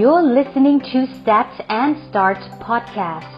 [0.00, 3.30] You're listening to Stats and Start podcast.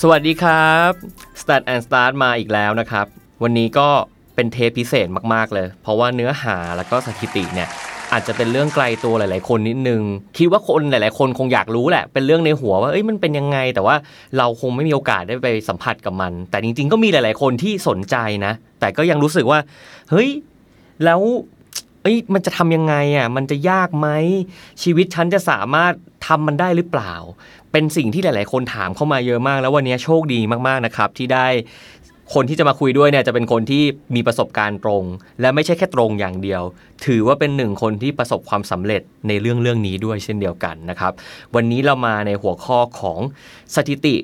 [0.00, 0.90] สวัสดีครับ
[1.40, 3.06] Start and Start มาอีกแล้วนะครับ
[3.42, 3.88] วันนี้ก็
[4.34, 7.68] เป็นเทปพิเศษมาก ๆ เลย เพราะว่าเนื้อหาแล้วก็สถิติเนี่ย
[8.12, 10.02] อาจจะเป็นเรื่องไกลตัวหลาย ๆ คนนิดนึง
[10.38, 13.96] คิดว่าคนหลาย ๆ คนคงอยากรู้แหละ เป็นเรื่องในหัวว่าเอ้ยมันเป็นยังไง แต่ว่า
[14.38, 19.58] เราคงไม่มีโอกาสได้ไปสัมผัสกับมัน แต่จริง ๆ ก็มีหลาย ๆ คนที่สนใจนะ แต่ก็ยังรู้สึกว่า
[20.10, 20.28] เฮ้ย
[21.04, 21.20] แล้ว
[22.02, 24.08] เอ้ยมันจะทำยังไงอะมันจะยากไหม
[24.82, 25.92] ชีวิตฉันจะสามารถ
[26.26, 27.14] ทำมันได้หรือเปล่า
[27.72, 31.46] เป็นสิ่งที่หลาย ๆ คนถามเข้ามาเยอะมาก แล้ววันนี้โชคดีมาก ๆ นะครับ ที่ได้
[32.34, 33.82] คนที่จะมาคุยด้วยเนี่ยจะเป็นคนที่
[34.14, 35.04] มีประสบการณ์ตรง
[35.40, 36.62] และไม่ใช่แค่ตรงอย่างเดียว
[37.06, 41.12] ถือว่าเป็นหนึ่งคนที่ประสบความสำเร็จในเรื่องเรื่องนี้ด้วยเช่นเดียวกันนะครับ
[41.54, 43.18] วันนี้เรามาในหัวข้อของ
[43.74, 44.16] สถิติ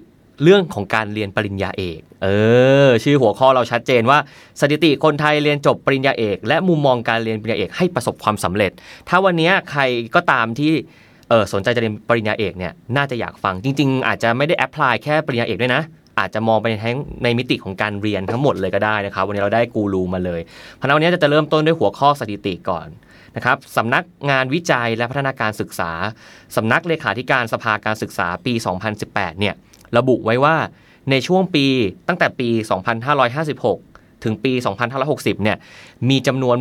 [0.42, 2.28] เรื่องของการเรียนปริญญาเอก เอ
[2.88, 4.18] อ ชื่อหัวข้อเราชัดเจนว่า
[4.60, 8.70] สถิติคนไทยเรียนจบปริญญาเอก และมุมมองการเรียนปริญญาเอกให้ประสบความสำเร็จ
[9.08, 9.82] ถ้าวันนี้ใคร
[10.14, 10.72] ก็ตามที่
[11.28, 15.82] เออสนใจจะเรียนปริญญาเอกเนี่ยน่าจะอยากฟังจริง ๆ อาจจะไม่ได้ apply แค่ปริญญาเอกด้วยนะ
[16.18, 20.40] อาจจะมองไปทั้งในมิติของการเรียนทั้งหมดเลยก็ได้นะครับ วันนี้เราได้กูรูมาเลย
[20.74, 22.88] เพราะฉะนั้นวันนี้จะเริ่มต้นด้วยหัวข้อสถิติก่อน
[23.36, 25.90] นะครับสำนักงานวิจัยและพัฒนาการศึกษา
[26.56, 28.54] สำนักเลขาธิการสภาการศึกษาปี
[28.96, 29.54] 2018 เนี่ย
[29.96, 30.56] ระบุไว้ว่า
[31.10, 31.66] ในช่วงปี
[32.08, 32.48] ตั้งแต่ปี
[33.36, 34.52] 2556 ถึงปี
[34.98, 35.56] 2560 เนี่ย
[36.08, 36.56] มีจำนวน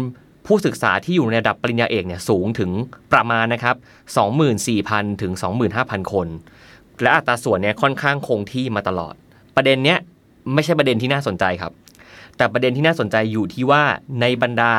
[0.46, 2.72] ผู้ศึกษาที่อยู่ในระดับปริญญาเอกเนี่ยสูงถึง
[3.14, 3.76] ประมาณนะครับ
[4.50, 5.34] 24,000 ถึง
[5.74, 6.28] 25,000 คน
[7.02, 9.14] และอัตราส่วนเนี่ยค่อนข้างคงที่มาตลอด
[9.56, 10.00] ประเด็นเนี้ย
[10.54, 11.72] ไม่ใช่ประเด็นที่น่าสนใจครับ
[12.38, 13.84] แต่ประเด็นที่น่าสนใจอยู่ที่ว่า
[14.22, 14.72] ในบรรดา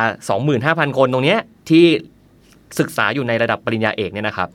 [0.45, 1.85] 25,000 คนตรงเนี้ยที่
[2.79, 4.49] ศึกษาอยู่ในระดับปริญญาเอกเนี่ยนะครับ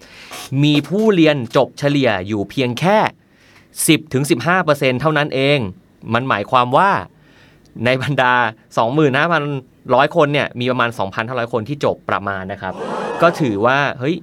[0.64, 2.98] มีผู้เรียนจบเฉลี่ยอยู่เพียงแค่
[3.80, 4.24] 10ถึง
[4.62, 5.60] 15%เท่านั้นเอง
[6.14, 6.90] มันหมายความว่า
[7.86, 8.34] ในบรรดา
[9.20, 10.90] 25,100 คนเนี่ยมีประมาณ
[11.22, 12.74] 2,500 คนที่จบประมาณนะครับ
[13.22, 14.16] ก็ถือว่าเฮ้ย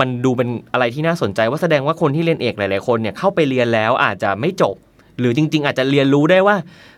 [0.00, 4.74] มันดูเป็นอะไรที่น่าสนใจว่าแสดงว่าคนที่เรียนเอกหลาย ๆ คนเนี่ยเข้าไปเรียนแล้วอาจจะไม่จบ
[5.20, 6.56] หรือจริง ๆ อาจจะเรียนรู้ได้ว่า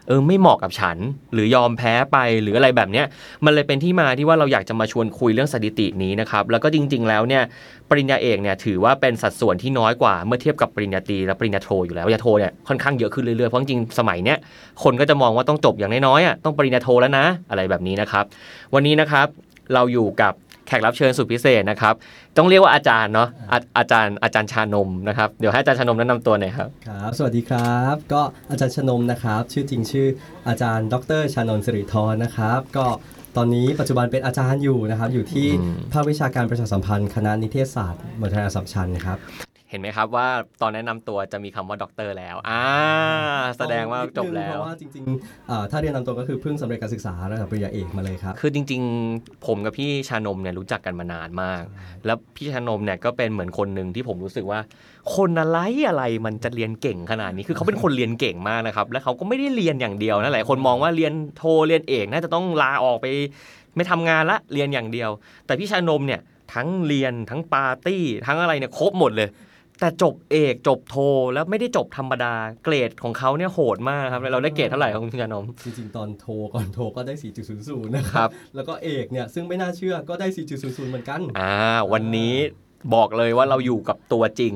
[0.08, 0.96] เออไม่เหมาะกับฉัน
[1.32, 3.06] หรือยอมแพ้ไปหรืออะไรแบบเนี้ย
[3.44, 7.42] มันเลยเป็นที่มาที่ว่าเราอยากจะมาชวนคุยเรื่องสถิตินี้นะครับ แล้วก็จริง ๆ แล้วเนี่ย
[7.90, 14.38] ปริญญาเอกเนี่ยถือว่าเป็นสัดส่วนที่น้อยกว่าเมื่อเทียบกับปริญญาตรีและปริญญาโทอยู่แล้วปริญญาโทเนี่ยค่อนข้างเยอะขึ้นเรื่อยๆเพราะจริงๆสมัยเนี้ย
[14.82, 18.24] คนก็จะมองว่าต้องจบอย่างน้อยๆอะต้องปริญญาโทแล้วนะ อะไรแบบนี้นะครับ
[18.74, 19.26] วันนี้นะครับ
[19.74, 20.34] เราอยู่กับ
[20.70, 21.94] แขกรับเชิญสุดพิเศษนะครับ
[22.36, 30.08] ต้องเรียกว่าอาจารย์เนาะอาอาจารย์อาจารย์ชานมนะครับ เดี๋ยวให้อาจารย์ชานมแนะนำตัวหน่อยครับครับ สวัสดีครับ ก็อาจารย์ชานมนะครับ ชื่อจริงชื่อ
[30.48, 32.86] อาจารย์ ดรชานนท์สิริธรนะครับ ก็
[33.36, 39.18] ตอนนี้ปัจจุบันเป็นอาจารย์อยู่นะครับ อยู่ที่อืมภาควิชาการประชาสัมพันธ์ คณะนิเทศศาสตร์มหาวิทยาลัยอัสสัมชัญครับ
[39.70, 40.28] เห็นไหมครับว่า
[40.62, 42.64] ตอนแนะนำตัวจะมีคำว่าด็อกเตอร์แล้วอ่า
[43.58, 48.82] แสดงว่าจบแล้ว เพราะว่าจริงๆอ่าถ้าเรียนตามตัวก็คือเพิ่งสำเร็จการศึกษาระดับปริญญาเอกมาเลยครับ คือจริง
[49.14, 51.62] ๆ ผมกับพี่ชานมเนี่ยรู้จักกันมานานมาก
[52.06, 54.60] แล้วพี่ชานมเนี่ยก็เป็นเหมือนคนหนึ่งที่ผมรู้สึกว่า
[55.16, 55.58] คนอะไร
[55.88, 63.06] อะไรมันจะเรียนเก่งขนาดนี้คือเขาเป็นคนเรียนเก่งมากนะครับ และเขาก็ไม่ได้เรียนอย่างเดียวนะหลายคนมองว่าเรียนโทเรียนเอกน่าจะต้องลาออกไป
[63.76, 65.10] ไม่ทำงานละเรียนอย่างเดียว
[65.46, 66.20] แต่พี่ชานมเนี่ย
[66.54, 69.28] ทั้งเรียนทั้งปาร์ตี้ทั้งอะไรเนี่ยครบหมดเลย
[69.80, 70.96] แต่จบเอกจบโท
[71.32, 77.14] แล้วไม่ได้จบธรรมดาเกรดของเขาเนี่ยโหดมากครับเราได้เกรดเท่าไหร่ครับคุณชานมจริงๆ ตอนโทรก่อนโทรก็ได้
[77.54, 80.26] 4.00 นะคครัรับ แล้วก็เอกเนี่ยซึ่งไม่น่าเชื่อก็ได้
[80.58, 81.54] 4.00 เหมือนกัน อ่า
[81.92, 82.34] วันนี้
[82.94, 84.54] บอกเลยว่าเราอยู่กับตัวจริง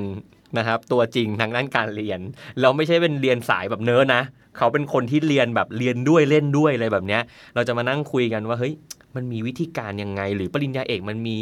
[0.58, 2.20] นะครับ ตัวจริงทางด้านการเรียน
[2.60, 4.22] เราไม่ใช่เป็นเรียนสายแบบเนิร์ดนะ
[4.56, 7.22] เขาเป็นคนที่เรียนแบบเรียนด้วยเล่นด้วยอะไรแบบเนี้ย
[7.54, 8.74] เราจะมานั่งคุยกันว่าเฮ้ย
[9.16, 11.38] มันมีวิธีการยังไง หรือปริญญาเอกมันมี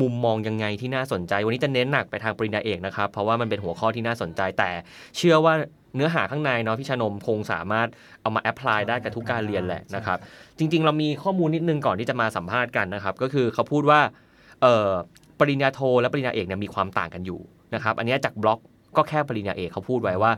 [0.00, 4.70] มุมมองยังไงที่น่าสนใจ วันนี้จะเน้นหนักไปทางปริญญาเอกนะครับ เพราะว่ามันเป็นหัวข้อที่น่าสนใจแต่
[5.16, 5.54] เชื่อว่า
[5.96, 7.88] เนื้อหาข้างในเนาะพี่ชานมคงสามารถ
[8.22, 10.18] เอามา apply ได้กับทุกการเรียนแหละนะครับ
[10.58, 14.00] จริง ๆ เรามีข้อมูลนิดนึงก่อนที่จะมาสัมภาษณ์กันนะครับ ก็คือเขาพูดว่า
[15.40, 17.40] ปริญญาโทและปริญญาเอกเนี่ยมีความต่างกันอยู่
[17.74, 18.60] นะครับ อันนี้จากบล็อก
[18.96, 20.32] ก็แค่ปริญญาเอกเขาพูดไว้ว่า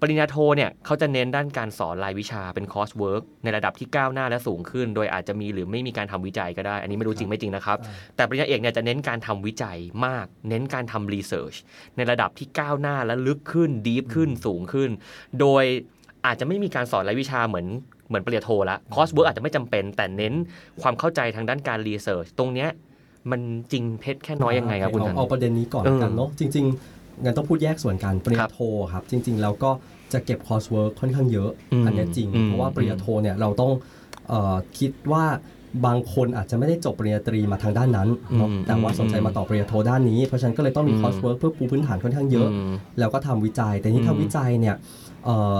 [0.00, 7.78] ปริญญาโทเนี่ยเขาจะเน้นด้านการสอนรายวิชาเป็น coursework ในระดับที่ก้าวหน้าและสูงขึ้น โดยอาจจะมีหรือไม่มีการทำวิจัยก็ได้ อันนี้ไม่รู้จริงไม่จริงนะครับ
[8.16, 11.54] แต่ปริญญาเอกเนี่ยจะเน้นการทำวิจัยมาก เน้นการทำ research
[11.96, 14.90] ในระดับที่ก้าวหน้าและลึกขึ้น deep ขึ้นสูงขึ้น
[15.40, 15.64] โดย
[16.26, 17.66] อาจจะไม่มีการสอนรายวิชาเหมือน
[18.08, 20.34] เหมือนปริญญาโทละ coursework อาจจะไม่จำเป็น แต่เน้น
[20.82, 22.70] ความเข้าใจทางด้านการ research ตรงเนี้ย
[23.30, 23.40] มัน
[23.72, 28.60] จริงเท็จแค่ไหนยังไงครับคุณเอาธันเอาประเด็นนี้ก่อนเออกันเนาะจริง ๆ งั้นต้องพูดแยกส่วนกันครับ ปริญญาโท
[28.92, 29.70] ครับ จริง ๆ แล้วก็
[30.12, 33.72] จะเก็บ coursework ค่อนข้างเยอะอืมอันเนี้ยจริงอืมเพราะว่าปริญญาโทเนี่ยเราต้อง
[34.28, 35.24] เอ่อคิดว่า
[35.86, 44.76] บางคนอาจจะไม่ได้จบปริญญาตรีมาทางด้านนั้นเนอะอืมแต่ว่าสนใจมาต่อปริญญาโทด้านนี้ เพราะฉะนั้นก็เลยต้องมีอืม coursework เพื่อปูพื้นฐานค่อนข้างเยอะมแล้วก็ทำวิจัย แต่นี่อืมทำวิจัยเนี่ย
[45.24, 45.58] เอ่อ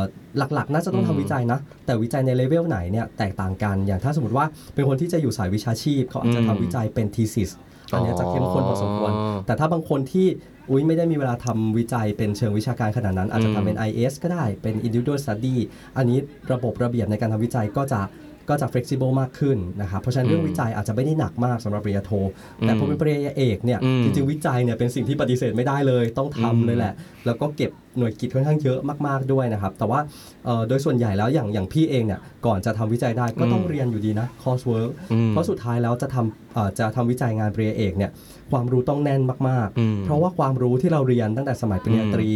[0.54, 7.50] หลักๆ น่าจะต้องอืมทำวิจัยนะ แต่วิจัยในเลเวลไหนเนี่ยแตกต่างกัน อย่างถ้าสมมติว่าเป็นคนที่จะอยู่สายวิชาชีพ เขาอาจจะอืมทำวิจัยเป็น thesis
[7.92, 10.26] อันเนี้ยจะเข้มข้นพอสมควรอ๋อแต่ถ้าบางคนที่
[10.70, 15.56] อุ้ยไม่ได้มีเวลาทำวิจัยเป็นเชิงวิชาการขนาดนั้น อาจจะทำเป็น IS ก็ได้เป็น individual study
[15.96, 16.18] อันนี้
[16.52, 18.00] ระบบระเบียบในการทำวิจัยก็จะ
[18.48, 22.12] ก็จะ flexible มากขึ้นนะครับเพราะฉะนั้นเรื่องอืมวิจัยอาจจะไม่ได้หนักมากสำหรับปริญญาโท
[22.60, 26.92] แต่อืมพอเป็นปริญญาเอกเนี่ยอืมจริงๆวิจัยเนี่ยเป็นสิ่งที่ปฏิเสธไม่ได้เลยต้องอืมทำเลยแหละ
[27.26, 30.00] แล้วก็เก็บหน่วยกิจค่อนข้างเยอะมากๆด้วยนะครับ แต่ว่า
[30.44, 38.10] เอ่อโดยส่วนใหญ่แล้วอย่างอย่างพี่เองเนี่ยก่อนจะทำวิจัยได้ก็ต้องอืมเรียนอยู่ดีนะ coursework อืม เพราะสุดท้ายแล้วจะทำเอ่อจะทำวิจัยงานปริญญาเอกเนี่ย
[38.52, 42.30] ความรู้ต้องแน่นมากอืมๆเพราะว่าความรู้ที่เราเรียนตั้งแต่สมัยปริญญาตรี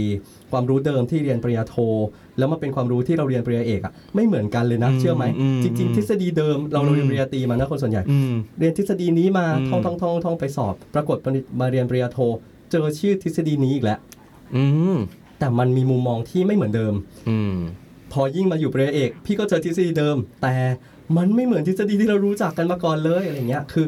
[0.53, 1.77] ความรู้เดิมที่เรียนปริญญาโท
[2.39, 11.17] แล้วมาเป็นความรู้ที่เราเรียนปริญญาเอกอะไม่เหมือนกันเลยนะอืมเชื่อไหมอืมจริง ๆ ทฤษฎีเดิมเราเราเรียนอืมปริญญาตรีมานะคนส่วนใหญ่อืมเรียนทฤษฎีนี้มาอืมท่องท่องท่องท่องไปสอบ ปรากฏ
[11.61, 12.19] มาเรียนปริญญาโท
[12.71, 13.99] เจอชื่อทฤษฎีนี้อีกแล้ว
[14.57, 14.65] อื
[14.95, 14.97] ม
[15.39, 16.95] แต่มันมีมุมมองที่ไม่เหมือนเดิม
[17.29, 17.57] อืม
[18.13, 20.55] พอยิ่งมาอยู่ปริญญาเอก พี่ก็เจอทฤษฎีเดิม แต่
[21.17, 23.87] มันไม่เหมือนทฤษฎีที่เรารู้จักกันมาก่อนเลยอะไรเงี้ยคือ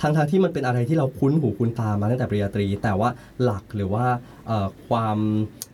[0.00, 3.08] ทางทางๆที่มันเป็นอะไรที่เราคุ้นหูคุ้นตามาตั้งแต่ปริญญาตรี แต่ว่า
[3.42, 4.04] หลักหรือว่า
[4.46, 5.18] เอ่อความ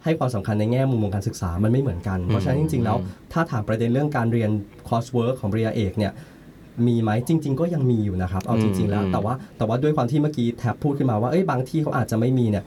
[0.05, 2.97] ให้ความสำคัญในแง่มุมของการศึกษามันไม่เหมือนกัน เพราะฉะนั้นจริง ๆ แล้ว
[3.33, 4.51] ถ้าถามประเด็นเรื่องการเรียน
[4.89, 6.13] coursework ของปริญญาเอกเนี่ย
[6.87, 12.65] มีไหมจริง ๆ ก็ยังมีอยู่นะครับเอาจริง ๆ แล้วอืมแต่ว่าแต่ว่าด้วยความที่เมื่อกี้แท็บพูดขึ้นมาว่าเอ้ยบางที่เขาอาจจะไม่มีเนี่ย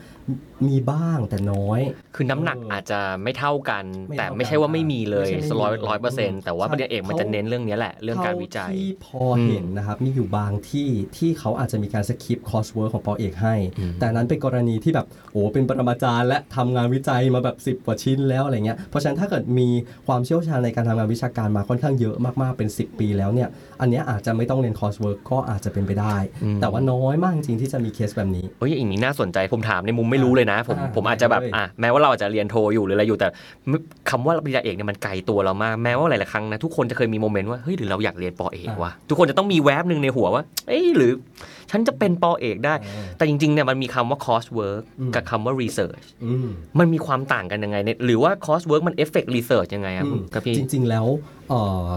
[0.68, 1.82] มีบ้างแต่น้อย
[2.16, 19.68] คือน้ำหนักเออออาจจะไม่เท่ากัน ไม่แต่เท่ากันไม่ใช่ว่าไม่มีเลยไม่ใช่ไม่มีร้อยร้อยเปอร์เซ็นต์อืมแต่ว่าใช่ ปริญญาเอกมันจะเน้นเรื่องนี้แหละ เรื่องการวิจัย เท่ที่พอเห็นนะครับ มีอยู่บางที่ที่เขาอาจจะมีการ skip coursework ของปอเอกให้ อืม แต่นั้นเป็นกรณีที่แบบโอ้เป็นปรมาจารย์ และทำงานวิจัยมาแบบ 10 กว่าชิ้นแล้วอะไรเงี้ยเพราะฉะนั้นถ้าเกิดมี
[20.08, 23.50] ความเชี่ยวชาญในการทำงานวิชาการมาค่อนข้างเยอะมากๆเป็น 10 ปีแล้วเนี่ย
[23.82, 33.28] อันเนี้ยอาจจะไม่ต้องเรียน coursework ก็อาจจะเป็นไปได้อืมแต่ว่าน้อยมากจริงๆที่จะมีเคสแบบนี้ เอ้ยอย่างนี้น่าสนใจผมถามในมุมไม่รู้เลยนะ ผมอ่าผมอาจจะแบบได้เลยอะแม้ว่าเราอาจจะเรียนโทอยู่หรืออะไรอยู่แต่
[34.10, 41.12] คำว่าปริญญาเอกเนี่ยมันไกลตัวเรามากแม้ว่าหลายๆครั้งนะทุกคนจะเคยมี moment ว่าเฮ้ยหรือเราอยากเรียนปอเอกวะทุกคนจะต้องมีแวบหนึ่งในหัวว่า เอ้ยหรือ
[41.72, 42.74] ฉันจะเป็นปอเอกได้
[43.18, 46.48] แต่จริงๆเนี่ยมันมีคำว่า coursework อืมกับคำว่า research อืม
[46.80, 51.06] มันมีความต่างกันยังไงเนี่ยหรือว่า coursework มัน effect research ยังไงครับอืมครับพี่จริง ๆแล้ว
[51.50, 51.88] เอ่อ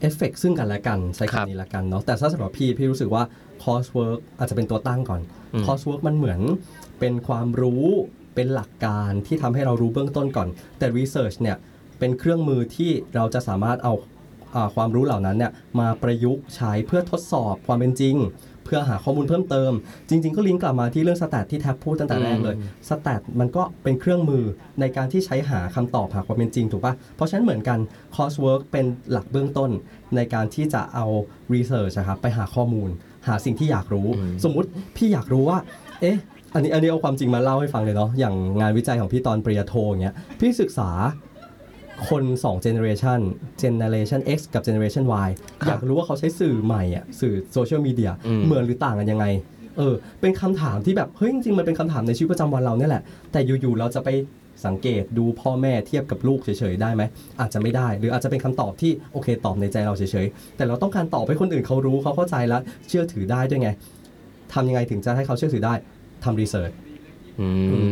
[0.00, 3.22] เอฟเฟกซึ่งกันและกันใช้ครับคำนี้ละกันเนาะแต่ถ้าสำหรับพี่พี่รู้สึกว่า
[3.62, 5.20] coursework อาจจะเป็นตัวตั้งก่อน
[5.54, 6.40] อืม coursework มันเหมือน
[7.02, 7.84] เป็นความรู้
[8.34, 11.56] เป็นหลักการที่ทำให้เรารู้เบื้องต้นก่อน แต่ research เนี่ย
[11.98, 13.94] เป็นเครื่องมือที่เราจะสามารถเอา
[14.54, 18.16] อาความรู้เหล่านั้นเนี่ยมาประยุกต์ใช้เพื่อทดสอบความเป็นจริง
[18.64, 19.72] เพื่อหาข้อมูลเพิ่มเติม
[20.08, 22.56] จริง ๆ ก็ลิงก์กลับมาที่เรื่องสแตทที่แท็บพูดตั้งแต่แรกเลย
[22.88, 24.44] สแตทมันก็เป็นเครื่องมือ
[24.80, 27.78] ในการที่ใช้หาคำตอบหาความเป็นจริงถูกปะเพราะฉะนั้นเหมือนกัน
[28.14, 29.70] coursework เป็นหลักเบื้องต้น
[30.16, 31.06] ในการที่จะเอา
[31.52, 32.90] research นะครับไปหาข้อมูล
[33.26, 35.58] หาสิ่งที่อยากรู้อืมสมมุติพี่อยากรู้ว่า
[36.00, 36.18] เอ๊ะ
[36.54, 40.90] อันนี้อันนี้เอาความจริงมาเล่าให้ฟังเลยเนาะอย่างงานวิจัยของพี่ตอนปริญญาโทอย่างเงี้ยพี่ศึกษา
[42.08, 43.20] คน2 generation
[43.62, 45.30] generation X กับ generation Y
[45.62, 49.26] ครับอยากรู้ว่าเขาใช้สื่อใหม่อะสื่อโซเชียลมีเดียอืมเหมือนหรือต่างกันยังไง
[49.78, 53.02] เออเป็นคำถามที่แบบเฮ้ยจริงๆมันเป็นคำถามในชีวิตประจำวันเราเนี่ยแหละ
[53.32, 54.08] แต่อยู่ๆเราจะไป
[54.66, 57.02] สังเกตดูพ่อแม่เทียบกับลูกเฉยๆได้ไหม
[57.40, 62.58] อาจจะไม่ได้ หรืออาจจะเป็นคำตอบที่โอเคตอบในใจเราเฉยๆแต่เราต้องการตอบให้คนอื่นเขารู้เขาเข้าใจและ
[62.88, 63.70] เชื่อถือได้ด้วยไง
[64.52, 65.74] ทำยังไงถึงจะให้เขาเชื่อถือได้
[66.24, 66.72] ทำ research
[67.40, 67.46] อืม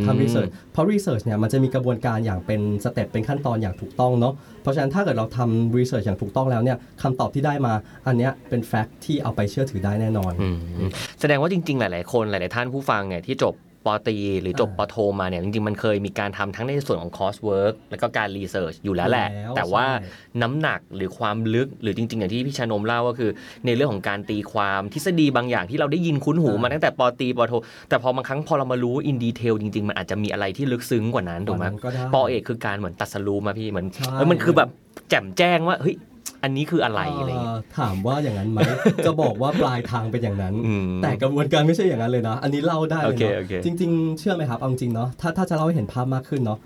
[0.05, 7.73] ทำ research เพราะ research เนี่ยมันจะมีกระบวนการอย่างเป็น step เป็นขั้นตอนอย่างถูกต้องเนาะเพราะฉะนั้นถ้าเกิดเราทำ research อย่างถูกต้องแล้วเนี่ยคำตอบที่ได้มา
[8.07, 10.47] อันเนี้ยเป็น fact ที่เอาไปเชื่อถือได้แน่นอนอื
[10.87, 10.89] ม
[11.19, 13.53] แสดงว่าจริง ๆ หลาย ๆ คนหลาย ๆ ท่านผู้ฟังเนี่ยที่จบ
[13.85, 20.09] ปอตรีหรือจบปอ่าอโทมาเนี่ยจริงๆ มันเคยมีการทำทั้งในส่วนของ coursework แล้วก็การ research อยู่แล้วแหละอยู่แล้วแต่ว่าใช่
[20.41, 23.31] น้ำหนักหรือความลึกหรือจริง ๆ อย่างที่พี่ชานมเล่าก็คือ
[23.65, 27.53] ในเรื่องของการตีความทฤษฎีบางอย่างที่เราได้ยินคุ้นหูมาตั้งแต่ปอตรีปอโท
[27.89, 34.69] แต่พอบางครั้งพอเรามารู้ in detail จริง ๆ มันอาจจะมีอะไรที่ลึกซึ้งกว่านั้นถูกไหมกว่านั้นก็ได้ป.เอกคือการเหมือนตรัสรู้มาพี่เหมือนใช่เออมันคือแบบ
[35.09, 35.95] แจ่มแจ้งว่าเฮ้ย
[36.43, 38.59] อันนี้คืออะไรอะไรอย่างเงี้ยเอ่อถามว่าอย่างนั้นไหม
[39.05, 46.59] จะบอกว่าปลายทางเป็นอย่างนั้นอืมแต่กระบวนการไม่ใช่อย่างนั้นเลยนะ อันนี้เล่าได้เลยโอเคเนาะโอเคจริง ๆ เชื่อไหมครับเอาจริงเนาะถ้าถ้าจะเล่าให้เห็นภาพมากขึ้นเนาะ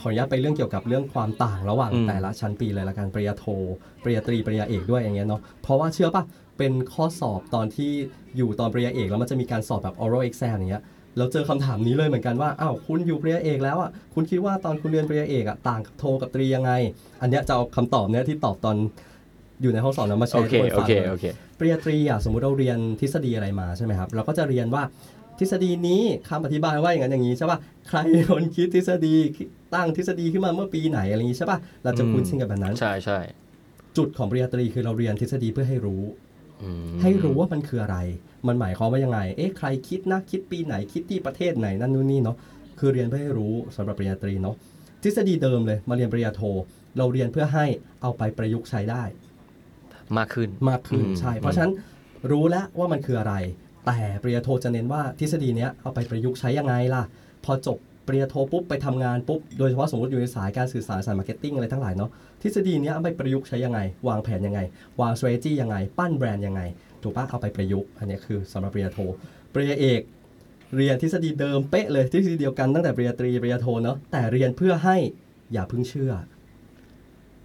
[0.00, 3.44] ขออนุญาตไปเรื่องเกี่ยวกับเรื่องความต่างระหว่างอืมแต่ละชั้นปีเลยละกันปริญญาโท
[4.02, 6.24] ปริญญาตรี ปริญญาเอกด้วยอย่างเงี้ยเนาะ เพราะว่าเชื่อปะ
[6.58, 7.90] เป็นข้อสอบตอนที่
[8.36, 10.84] อยู่ตอนปริญญาเอกแล้วมันจะมีการสอบแบบ oral exam อย่างเงี้ย
[11.18, 16.72] เราเจอคำถามนี้เลยเหมือนกันว่าอ้าวคุณอยู่ปริญญาเอกแล้วอะคุณคิดว่าตอนคุณเรียนปริญญาเอกอะต่างกับโทกับตรียังไง
[17.22, 18.76] อันเนี้ยจะเอาคำตอบเนี้ยที่ตอบตอน
[19.62, 21.26] อยู่ในห้องสอนแล้วมาแชโอร์เคให้ทุกคนโอฟังเคเลยโอเค
[21.58, 24.82] ปริญญาตรีอะสมมุติเราเรียนทฤษฎีอะไรมาใช่ไหมครับเราก็จะเรียนว่า
[25.38, 29.14] ทฤษฎีนี้คำอธิบายว่าอย่างนั้นอย่างนี้ใช่ป่ะใครเป็นคนคิดทฤษฎี
[29.74, 33.18] ตั้งทฤษฎีขึ้นมาเมื่อปีไหนอะไรอย่างนี้ใช่ป่ะเราจะคุ้นชินกับแบบนั้นใช่ใช่
[33.96, 36.02] จุดของปริญญาตรีคือเราเรียนทฤษฎีเพื่อให้รู้
[36.62, 37.96] อืมให้รู้ว่ามันคืออะไร
[38.46, 42.36] มันหมายความว่ายังไง เอ๊ะใครคิดนะคิดปีไหนคิดที่ประเทศไหนนั่นนู่นนี่เนาะ
[42.78, 44.56] คือเรียนเพื่อให้รู้สำหรับปริญญาตรีเนาะ
[45.02, 46.42] ทฤษฎีเดิมเลยมาเรียนปริญญาโท
[46.98, 47.66] เราเรียนเพื่อให้
[48.02, 49.02] เอาไปประยุกต์ใช้ได้
[50.18, 51.72] มากขึ้นมากขึ้นอืมใช่ เพราะฉะนั้น
[52.30, 53.34] รู้แล้วว่ามันคืออะไร
[53.86, 57.02] แต่ปริญญาโทจะเน้นว่าทฤษฎีเนี้ยเอาไปประยุกต์ใช้ยังไงล่ะ
[57.44, 62.10] พอจบปริญญาโทปุ๊บไปทำงานปุ๊บโดยเฉพาะสมมติอยู่ในสายการสื่อสารสาย marketing อะไรทั้งหลายเนาะ
[62.42, 64.60] ทฤษฎีเนี้ยเอาไปประยุกต์ใช้ยังไง วางแผนยังไง
[65.00, 66.62] วาง strategy ยังไง ปั้นแบรนด์ยังไง
[67.02, 68.98] ถูกปะเอาไปประยุกต์อันเนี้ยคือสำหรับปริญญาโท
[69.52, 70.00] ปริญญาเอก
[70.76, 74.96] เรียนทฤษฎีเดิมเป๊ะเลยทฤษฎีเดียวกันตั้งแต่ปริญญาตรีปริญญาโทเนาะแต่เรียนเพื่อให้
[75.52, 76.12] อย่าเพิ่งเชื่อ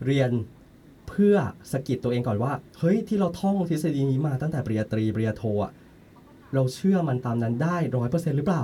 [0.05, 1.35] เรียนเพื่อ
[1.71, 5.71] สะกิดตัวเองก่อนว่า เฮ้ยที่เราท่องทฤษฎีนี้มาตั้งแต่ปริญญาตรีปริญญาโทอะ
[6.53, 8.63] เราเชื่อมันตามนั้นได้ร้อยเปอร์เซ็นต์หรือเปล่า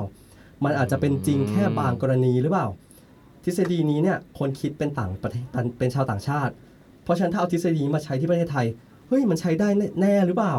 [0.64, 2.68] มันอาจจะเป็นจริงแค่บางกรณีหรือเปล่า
[3.44, 5.46] ทฤษฎีนี้เนี่ยคนคิดเป็นต่างประเทศ
[5.80, 6.54] เป็นชาวต่างชาติ
[7.04, 8.66] เพราะฉะนั้นถ้าเอาทฤษฎีมาใช้ที่ประเทศไทย
[9.08, 9.68] เฮ้ยมันใช้ได้
[10.00, 10.56] แน่หรือเปล่า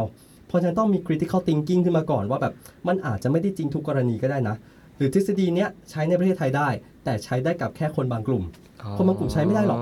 [0.49, 2.55] เพราะฉะนั้นต้องมี critical thinking ขึ้นมาก่อนว่าแบบ
[2.89, 4.57] มันอาจจะไม่ได้จริงทุกกรณีก็ได้นะ
[4.97, 6.69] หรือทฤษฎีเนี้ยใช้ในประเทศไทยได้
[7.05, 8.45] แต่ใช้ได้กับแค่คนบางกลุ่ม
[8.97, 9.81] คนบางกลุ่มใช้ไม่ได้หรอก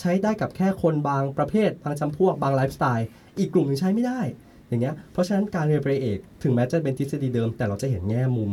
[0.00, 3.06] ใช้ได้กับแค่คนบางประเภท บางจำพวกบางไลฟ์สไตล์
[3.38, 4.20] อีกกลุ่มหนึงใช้ไม่ได้
[4.68, 8.52] อย่างเงี้ยเพราะฉะนั้นการเรียนปริญญาเอกถึงแม้จะเป็นทฤษฎีเดิม แต่เราจะเห็นแง่มุม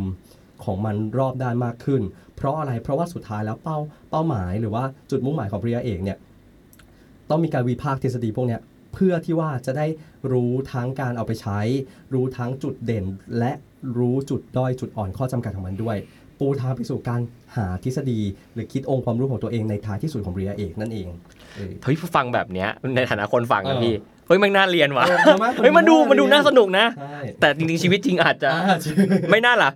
[0.64, 2.02] ของมันรอบด้านมากขึ้น
[2.36, 3.78] เพราะอะไรเพราะว่าสุดท้ายแล้วเป้า
[4.12, 6.18] เป้าหมาย หรือว่าจุดมุ่งหมายของปริญญาเอกเนี่ย
[7.30, 8.62] ต้องมีการวิพากษ์ทฤษฎีพวกเนี้ย
[8.94, 9.88] เพื่อที่ว่าจะได้
[10.32, 11.60] รู้ทั้งการเอาไปใช้
[12.14, 13.06] รู้ทั้งจุดเด่น
[13.40, 13.52] และ
[13.98, 15.98] รู้จุดด้อยจุดอ่อนข้อจำกัดของมันด้วย
[16.40, 17.22] ปูทางไปสู่การ
[17.56, 18.20] หาทฤษฎี
[18.54, 21.08] หรือคิดองค์ความรู้ของตัวเองในท้ายที่สุดของปริญญาเอกนั่นเอง
[21.56, 23.96] เออเฮ้ยฟังแบบเนี้ยในฐานะคนฟังเอนะอพี่
[24.28, 28.94] เฮ้ยมันน่าเรียนว่ะเออมันน่าเฮ้ยมันดูมันดูน่าสนุกนะใช่แต่จริงๆชีวิตจริงอาจจะอ่าใช่
[29.32, 29.70] ไม่น่าล่ะ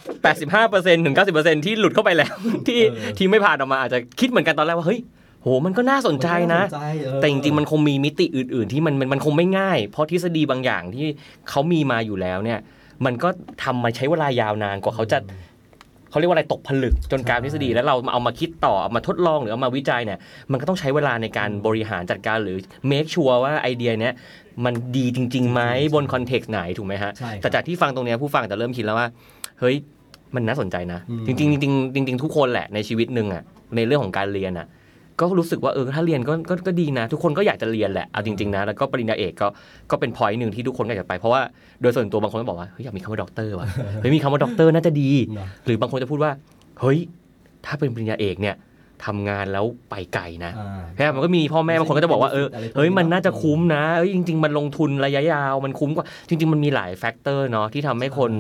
[0.50, 2.32] 85%ถึง 90%ที่หลุดเข้าไปแล้ว
[2.68, 5.00] ที่เออที่ไม่ผ่านออกมาอาจจะคิดเหมือนกันตอนแรกว่าเฮ้ย
[5.42, 11.08] โหมันก็น่าสนใจนะมัก็าสใจเออแต่จริงๆมันคงมีมิติอื่น ๆ ที่มันมันมันคงไม่ง่าย เพราะทฤษฎีบางอย่างที่
[11.50, 12.60] เขามีมาอยู่แล้วเนี่ย
[13.06, 13.30] มันก็
[13.64, 15.18] ทำมาใช้เวลายาวนานกว่าเขาจะ
[16.14, 20.20] เขาเรียกว่าอะไรตกผลึกจนกลายเป็นทฤษฎีแล้วเราเอามาคิดต่อเอามาทดลองหรือเอามาวิจัยเนี่ย
[20.52, 22.58] มันก็ต้องใช้เวลาในการบริหารจัดการหรือ
[22.92, 24.14] make sure ว่าไอเดียเนี้ย
[24.66, 25.62] มันดีจริงๆไหม
[25.94, 29.08] บน context ไหนถูกไหมฮะใช่ครับแต่จากที่ฟังตรงเนี้ยผู้ฟังจะเริ่มคิดแล้วว่า
[29.60, 29.76] เฮ้ย
[30.36, 33.44] มันน่าสนใจนะอืมจริงๆจริงๆจริงๆทุกคนแหละในชีวิตหนึ่งอะ
[33.76, 34.68] ในเรื่องของการเรียนอะ
[35.20, 39.48] ก็รู้สึกว่าเออถ้าเรียนก็ก็ก็ดีนะ ทุกคนก็อยากจะเรียนแหละเอาจริงๆนะแล้วก็ปริญญาเอกก็
[39.92, 41.42] ก็เป็น point หนึ่งที่ทุกคนก็อยากไปเพราะว่า
[41.82, 43.68] โดยส่วนตัวบางคนก็บอกว่าเฮ้ยอยากมีคำว่าด็อกเตอร์ว่ะ
[44.02, 46.32] เฮ้ยมีคำว่าด็อกเตอร์น่าจะดีเนอะหรือบางคนจะพูดว่า
[46.80, 46.98] เฮ้ย
[47.66, 48.58] ถ้าเป็นปริญญาเอกเนี่ย
[49.06, 58.32] ทำงานแล้วไปไกลนะอ่าแค่มันก็มีพ่อแม่บางคนก็จะบอกว่าเอออะไรพวกนี้เฮ้ยมันน่าจะเนอะคุ้มนะเอ้ยจริง ๆ มันลงทุนระยะยาวมันคุ้มกว่าจริง ๆ มันมีหลาย factor เนาะที่ทำให้คน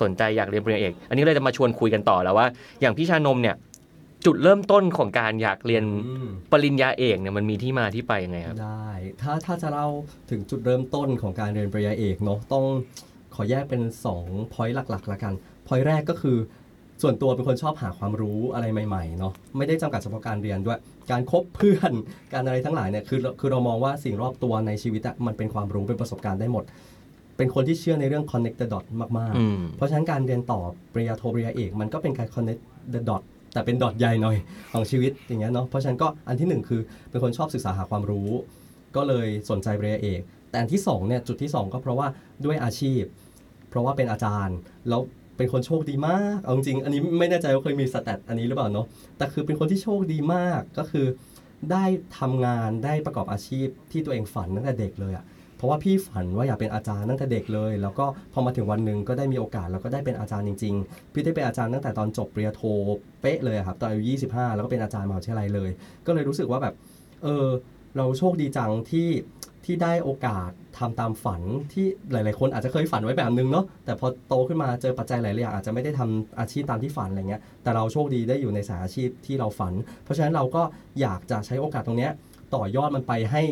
[0.00, 2.46] สนใจอยากเรียนปริญญาเอก อันนี้เลยจะมาชวนคุยกันต่อแล้วว่า
[2.80, 3.54] อย่างพี่ชานมเนี่ย
[4.26, 8.90] จุดเริ่มต้นของการอยากเรียนอืมปริญญาเอกเนี่ยมันมีที่มาที่ไปยังไงครับ ได้
[9.22, 9.88] ถ้าถ้าจะเล่า
[10.30, 12.64] ถึงจุดเริ่มต้นของการเรียนปริญญาเอกเนาะต้อง
[13.34, 13.82] ขอแยกเป็น
[14.18, 15.34] 2 point หลักๆละกัน
[15.66, 16.36] point แรกก็คือ
[17.02, 20.78] ส่วนตัวเป็นคนชอบหาความรู้อะไรใหม่ๆเนาะไม่ได้จำกัดเฉพาะการเรียนด้วย
[21.10, 21.92] การคบเพื่อน
[22.32, 26.64] การอะไรทั้งหลายเนี่ยคือคือเรามองว่าสิ่งรอบตัวในชีวิตอะมันเป็นความรู้เป็นประสบการณ์ได้หมด
[27.36, 28.84] เป็นคนที่เชื่อในเรื่อง connect the dot
[29.18, 30.60] มากๆอืมเพราะฉะนั้นการเรียนต่อ
[30.92, 32.62] ปริญญาโทปริญญาเอก มันก็เป็นการ connect
[32.94, 34.36] the dot แต่เป็นดอทใหญ่หน่อย
[34.72, 36.80] ของชีวิตอย่างเงี้ยเนาะเพราะฉะนั้นก็อันที่หนึ่งคือ
[37.10, 38.28] เป็นคนชอบศึกษาหาความรู้
[38.96, 42.06] ก็เลยสนใจปริญญาเอก แต่อันที่สองเนี่ยจุดที่สองก็เพราะว่า
[42.44, 43.02] ด้วยอาชีพ
[43.68, 44.56] เพราะว่าเป็นอาจารย์
[44.88, 45.00] แล้ว
[45.36, 48.86] เป็นคนโชคดีมากเอาจริงอันนี้ไม่แน่ใจว่าเคยมีสแตทอันนี้หรือเปล่าเนาะ
[49.18, 51.06] แต่คือเป็นคนที่โชคดีมากก็คือ
[51.72, 51.84] ได้
[52.18, 55.24] ทำงานได้ประกอบอาชีพที่ตัวเองฝันตั้งแต่เด็กเลยอะ
[55.62, 62.62] ราะว่าพี่ฝันว่าอยากเป็นอาจารย์ตั้งแต่เด็กเลย แล้วก็พอมาถึงวันหนึ่งก็ได้มีโอกาส แล้วก็ได้เป็นอาจารย์จริง ๆ พี่ได้เป็นอาจารย์ตั้งแต่ตอนจบปริญญาโท
[63.20, 64.02] เป๊ะเลยครับตอนอายุ
[64.32, 65.70] 25 แล้วก็เป็นอาจารย์มหาวิทยาลัยเลย
[66.06, 66.74] ก็เลยรู้สึกว่าแบบ
[67.22, 67.46] เออ
[67.96, 69.08] เราโชคดีจังที่
[69.64, 71.42] ที่ได้โอกาสทำตามฝัน
[71.72, 79.72] ที่หลาย ๆ คนอาจจะเคยฝันไว้แบบนึงเนาะแต่พอโตขึ้นมาเจอปัจจัยหลายๆอย่างอาจจะไม่ได้ทำอาชีพตามที่ฝันอะไรเงี้ยแต่เราโชคดีได้อยู่ในสายอาชีพที่เราฝัน
[80.04, 80.62] เพราะฉะนั้นเราก็
[81.00, 82.12] อยากจะใช้โอกาสตรงเนี้ย
[82.54, 83.42] ต่อยอดมันไปให้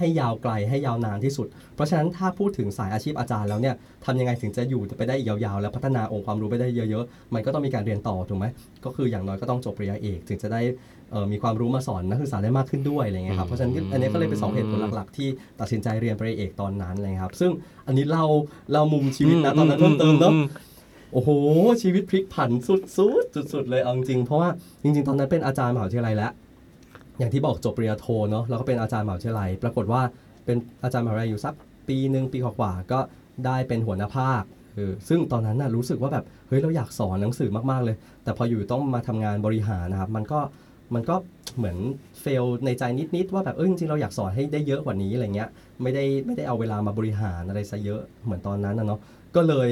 [0.00, 8.46] ให้ยาวไกลให้ยาวนานที่สุด เพราะฉะนั้นถ้าพูดถึงสายอาชีพอาจารย์แล้วเนี่ยทำยังไงถึงจะอยู่ไปได้ยาวๆ และพัฒนาองค์ความรู้ไปได้เยอะๆ มันก็ต้องมีการเรียนต่อถูกไหม
[8.84, 10.60] ก็คืออย่างน้อยก็ต้องจบปริญญาเอกถึงจะได้
[11.10, 15.28] เอ่อมีความรู้มาสอนนักศึกษาได้มากขึ้นด้วยอะไรเงี้ยครับเพราะฉะนั้นอันนี้ก็เลยเป็นสองเหตุผลหลักๆ ที่
[15.60, 17.50] ตัดสินใจเรียนปริญญาเอกตอนนั้นเลยครับ ซึ่ง
[17.86, 18.24] อันนี้เรา
[18.72, 20.32] เรามุมชีวิตนะตอนนั้นเพิ่มเติมเนาะ
[21.12, 21.30] โอ้โห
[21.82, 24.48] ชีวิตพลิกผันสุดๆสุดๆเลยเอาจริงๆเพราะว่า
[24.82, 26.32] จริง ๆ ตอนนั้นเป็นอาจารย์มหาวิทยาลัยแล้ว
[27.20, 30.02] อย่างที่บอกจบปริญญาโทเนาะแล้วก็เป็นอาจารย์มหาวิทยาลัย ปรากฏว่า
[30.44, 31.54] เป็นอาจารย์มหาวิทยาลัยอยู่สัก
[31.88, 33.00] ปีหนึ่งปีกว่าก็
[33.46, 34.42] ได้เป็นหัวหน้าภาค
[34.76, 40.40] เออซึ่งตอนนั้นน่ะรู้สึกว่าแบบเฮ้ยเราอยากสอนหนังสือมากๆเลย แต่พออยู่ต้องมาทำงานบริหารนะครับมันก็
[40.94, 41.16] มันก็
[41.56, 41.76] เหมือน
[42.20, 42.82] เฟลในใจ
[43.16, 45.48] นิดๆว่าแบบเออจริงๆเราอยากสอนให้ได้เยอะกว่านี้อะไรเงี้ย
[45.82, 49.00] ไม่ได้ไม่ได้เอาเวลามาบริหารอะไรซะเยอะเหมือนตอนนั้นนะเนาะ
[49.36, 49.68] ก็เลย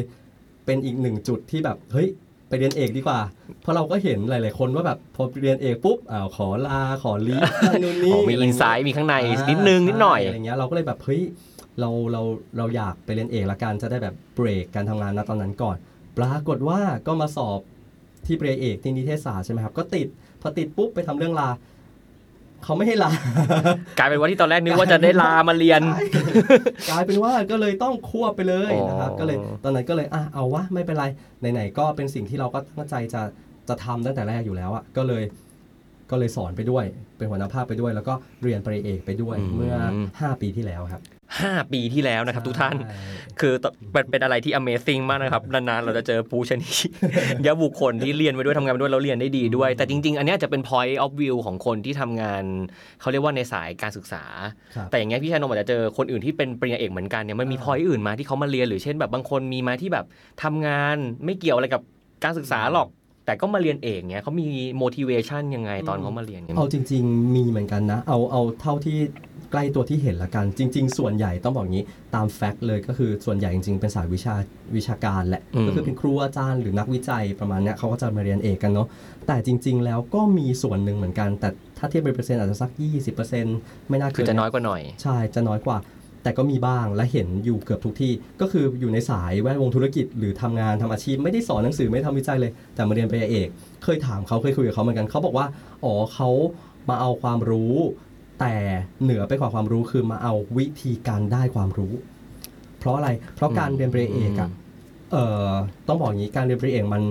[0.66, 2.08] เป็นอีกหนึ่งจุดที่แบบเฮ้ย
[2.48, 3.20] ไปเรียนเอกดีกว่า
[3.62, 7.48] เพราะเราก็เห็นหลาย ๆ คนว่าแบบพอเรียนเอกปุ๊บอ้าวขอลาขอลีฟ
[7.82, 9.14] นู่นอ๋นี่อมีอินไซต์มีข้างใน
[9.50, 11.22] นิดนึงนิดหน่อยใช่อะไรเงี้ยเราก็เลยแบบเฮ้ย
[11.80, 12.22] เราเรา
[12.58, 15.76] เราอยากไปเรียนเอกละกันจะได้แบบเบรกการทำงานณตอนนั้นก่อน
[16.18, 17.60] ปรากฏว่าก็มาสอบ
[18.26, 20.08] ที่เบรเอกที่นิเทศศาสตร์ใช่ไหมครับก็ติด
[20.42, 21.48] พอติดปุ๊บไปทำเรื่องลา
[22.64, 23.10] เขาไม่ให้ลา
[23.98, 25.82] กลายเป็นว่าที่ตอนแรกนึกว่าจะได้ลามาเรียน
[26.90, 31.04] กลายเป็นว่าก็เลยต้องควบไปเลยนะครับอ๋อก็เลยตอนนั้นก็เลยอะเอาวะไม่เป็นไร
[31.52, 33.22] ไหนๆก็เป็นสิ่งที่เราก็ตั้งใจจะ
[33.68, 35.22] จะทำตั้งแต่แรกอยู่แล้วอะก็เลย
[36.10, 36.84] ก็เลยสอนไปด้วย
[37.16, 39.74] เป็นหัวหน้าภาคไปด้วย แล้วก็เรียนปริญญาเอกไปด้วยเมื่อ
[40.08, 41.02] 5 ปีที่แล้วครับ
[41.38, 42.94] 5 ปีที่แล้วนะครับทุกท่านใช่
[43.40, 43.54] คือ
[43.92, 46.74] เป็นเป็นอะไรที่ Amazing มากนะครับ นานๆ เราจะเจอผู้ชนิด
[47.46, 52.44] ยะบุคคลที่เรียนไปด้วยทำงานไปด้วย แล้วเรียนได้ดีด้วย แต่จริง ๆ อันเนี้ยจะเป็น point of view ของคนที่ทำงาน
[53.00, 54.24] เขาเรียกว่าในสายการศึกษา
[54.74, 60.06] ครับแต่อย่างเงี้ยพี่ชายนมอาจจะเจอคนอื่นที่เป็นปริญญาเอกเหมือนกันเนี่ยมันมี point อื่นมาที่เขามาเรียนหรือเช่นแบบบางคนมีมาที่แบบ
[60.42, 61.82] ทำงานไม่เกี่ยวอะไรกับ
[62.24, 62.88] การศึกษาหรอก
[63.28, 64.48] แต่ก็มาเรียนเองเนี่ยเขามี
[64.82, 68.98] motivation ยังไงตอนเขามาเรียนเนี่ย เอาจริง ๆ มีเหมือนกันนะ เอาเอาเท่าที่
[69.52, 74.34] ใกล้ตัวที่เห็นละกัน จริง ๆ ส่วนใหญ่ต้องบอกงี้ตามแฟกต์เลยก็คือส่วนใหญ่จริง ๆ เป็นสายวิชา
[74.76, 78.88] วิชาการแหละ อืม ก็คือเป็นครูอาจารย์หรือนักวิจัยประมาณเนี้ยเขาก็จะมาเรียนเอกกันเนาะ
[79.26, 82.70] แต่จริง ๆ แล้วก็มีส่วนหนึ่งเหมือนกัน แต่ถ้าเทียบเป็นเปอร์เซ็นต์อาจจะสัก
[83.30, 85.76] 20%ไม่น่าคืเกิอนจะน้อยกว่าหน่อย ใช่จะน้อยกว่า
[86.22, 93.48] แต่ก็มีบ้างและเห็นอยู่เกือบทุกที่ ก็คืออยู่ในสายแวดวงธุรกิจ หรือทำงานทำอาชีพไม่ได้สอนหนังสือไม่ทำวิจัยเลย แต่มาเรียนปริญญาเอก
[93.84, 95.46] เคยถามเขาเคยคุยกับเขาเหมือนกันเขาบอกว่า
[95.84, 96.28] อ๋อเขา
[96.88, 97.74] มาเอาความรู้
[98.40, 98.54] แต่
[99.02, 101.92] เหนือไปกว่าความรู้คือมาเอาวิธีการได้ความรู้
[102.78, 104.48] เพราะอะไรเพราะการเรียนปริญญาเอกอะ
[105.12, 105.52] เอ่อ
[105.88, 107.02] ต้องบอกอย่างนี้การเรียนปริญญาเอกมัน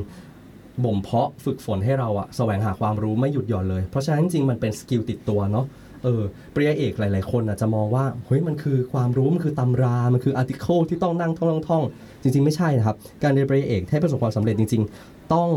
[0.86, 5.66] บ่มเพาะฝึกฝนให้เราอะแสวงหาความรู้ไม่หยุดหย่อนเลย เพราะฉะนั้นจริงๆมันเป็น skill ติดตัวเนาะ
[6.04, 6.22] เออ
[6.54, 11.84] ปริญญาเอกหลาย ๆ คนอาจจะมองว่าเฮ้ยมันคือความรู้ มันคือตำรา มันคือ article ที่ต้องนั่งท่องท่อง
[12.22, 15.50] จริง ๆ ไม่ใช่นะครับ การเรียนปริญญาเอกให้ประสบความสำเร็จจริง ๆ ต้อง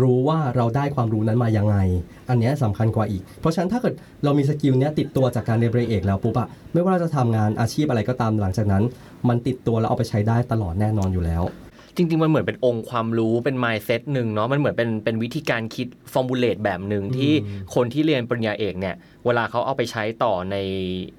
[0.00, 1.76] รู้ว่าเราได้ความรู้นั้นมายังไง
[2.30, 3.94] อันเนี้ยสำคัญกว่าอีก เพราะฉะนั้นถ้าเกิด
[4.24, 8.82] เรามี skill นี้ติดตัวจากการเรียนปริญญาเอกแล้วปุ๊บอะไม่ว่าเราจะทำงานอาชีพอะไรก็ตามหลังจากนั้น
[9.28, 11.42] มันติดตัวแล้วเอาไปใช้ได้ตลอดแน่นอนอยู่แล้ว
[12.00, 17.32] จริง ๆ มันเหมือนเป็นองค์ความรู้เป็น mindset หนึ่งเนาะมันเหมือนเป็นเป็นวิธีการคิด formulate แบบหนึ่งที่
[17.74, 18.94] คนที่เรียนปริญญาเอกเนี่ย
[19.26, 20.56] เวลาเขาเอาไปใช้ต่อใน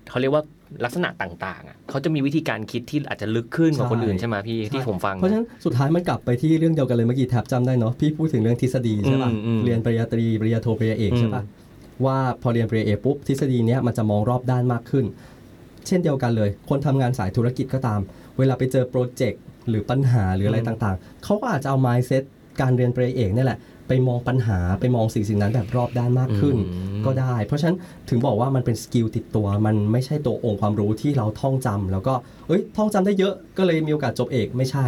[0.09, 0.43] เขาเรียกว่า
[0.85, 11.43] ลักษณะต่างๆอะเขาจะมีวิธีการคิดที่อาจจะลึกขึ้นกว่าคนอื่นใช่ไหมพี่ที่ผมฟัง เพราะฉะนั้นสุดท้ายมันกลับไปที่เรื่องเดียวกันเลยเมื่อกี้แทบจำได้เนาะพี่พูดถึงเรื่องทฤษฎีใช่ป่ะอืมอืมเรียนปริญญาตรีปริญญาโทปริญญาเอกใช่ป่ะ
[12.05, 15.05] ว่าพอเรียนปริญญาเอกปุ๊บทฤษฎีเนี้ยมันจะมองรอบด้านมากขึ้น
[15.87, 17.99] เช่นเดียวกันเลย คนทำงานสายธุรกิจก็ตาม
[18.37, 22.23] เวลาไปเจอโปรเจกต์ หรือปัญหาหรืออะไรต่างๆ เขาก็อาจจะเอา mindset
[22.61, 27.77] การเรียนปริญญาเอกนี่แหละ ไปมองปัญหาไปมองสิ่งสิ่งนั้นแบบรอบด้านมากขึ้นอืมก็ได้ เพราะฉะนั้น
[28.09, 32.13] ถึงบอกว่ามันเป็น skill ติดตัว มันไม่ใช่ตัวองค์ความรู้ที่เราท่องจำแล้วก็
[32.47, 34.85] เอ้ยท่องจำได้เยอะก็เลยมีโอกาสจบเอกไม่ใช่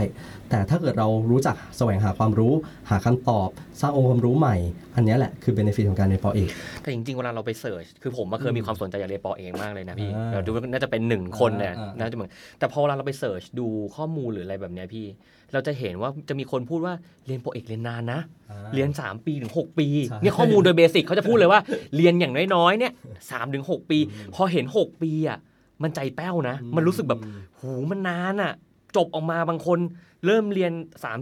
[0.49, 2.53] แต่ถ้าเกิดเรารู้จักแสวงหาความรู้
[2.89, 3.49] หาคำตอบ
[3.81, 4.55] สร้างองค์ความรู้ใหม่
[4.95, 6.49] อันเนี้ยแหละคือ benefit ของการเรียนป.เอก
[6.81, 15.05] แต่จริงๆเวลาเราไป search คือผมมาเคยมีความสนใจอยากเรียนป.เอกมากเลยนะพี่อ่าเราดูว่าน่าจะเป็นหนึ่งคนเนี่ยอ่าอ่าน่าจะเหมือนแต่พอเวลาเราไป search ดูข้อมูลหรืออะไรแบบเนี้ยพี่
[15.53, 16.93] เราจะเห็นว่าจะมีคนพูดว่า
[17.27, 18.19] เรียนป.เอกเรียนนานนะ
[18.73, 21.59] เรียน 3 ปีถึง6ปีใช่เนี่ยข้อมูลโดย basic เขาจะพูดเลยว่า
[21.95, 22.91] เรียนอย่างน้อยๆเนี่ย
[23.31, 23.97] สามถึงหกปี
[24.35, 25.37] พอเห็น 6 ปีอะ
[25.83, 27.19] มันใจแป้วนะ มันรู้สึกแบบ
[27.59, 28.53] หูมันนานอะ
[28.97, 29.79] จบออกมาบางคน
[30.25, 30.71] เริ่มเรียน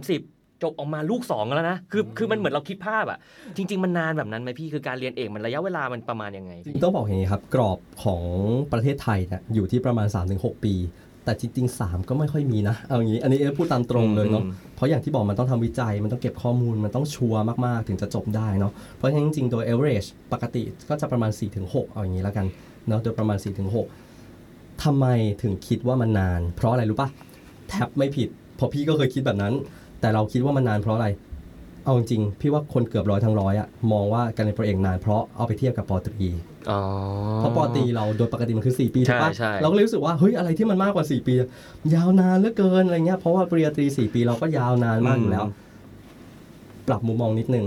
[0.02, 3.18] 30 จบออกมาลูกสองแล้วนะคือคือมันเหมือนเราคิดภาพอะ
[3.56, 8.22] จริง ๆ มันนานแบบนั้นไหมพี่คือการเรียนเอกมันระยะเวลามันประมาณยังไงจริงๆต้องบอกอย่างนี้ครับ กรอบของ
[8.72, 10.74] ประเทศไทยเนี่ยอยู่ที่ประมาณ 3-6 ปี
[11.24, 21.30] แต่จริงๆ3ก็ไม่ค่อยมีนะ เอาอย่างนี้ อันนี้เอ๊พูดตามตรงเลยเนาะอืมเพราะอย่างที่บอกมันต้องทำวิจัย มันต้องเก็บข้อมูล มันต้องชัวร์มากๆ ถึงจะจบได้เนาะ เพราะฉะนั้นจริงๆ โดย average ปกติก็จะประมาณ
[21.62, 22.46] 4-6 เอาอย่างนี้แล้วกัน
[22.88, 23.38] เนาะ โดยประมาณ
[24.10, 25.06] 4-6ทำไม
[25.42, 27.08] ถึงคิดว่ามันนาน เพราะอะไรรู้ปะ
[27.68, 29.54] แทบไม่ผิดเพราะพี่ก็เคยคิดแบบนั้น
[30.00, 31.08] แต่เราคิดว่ามันนานเพราะอะไร
[31.84, 36.51] เอาจริงๆพี่ว่าคนเกือบร้อยทั้งร้อยอะมองว่าการเรียนโปรเอกนานเพราะเอาไปเทียบกับปอตรีอ๋อ
[37.38, 41.34] เพราะปอตรีเราโดยปกติมันคือ 4 ปีใช่ถูกปะใช่เราก็เลยรู้สึกว่าเฮ้ยอะไรที่มันมากกว่า 4 ปี
[41.94, 45.46] ยาวนานเหลือเกินอะไรเงี้ยเพราะว่าปริญญาตรี 4 ปีเราก็ยาวนานมากอยู่แล้ว
[46.88, 47.66] ปรับมุมมองนิดนึง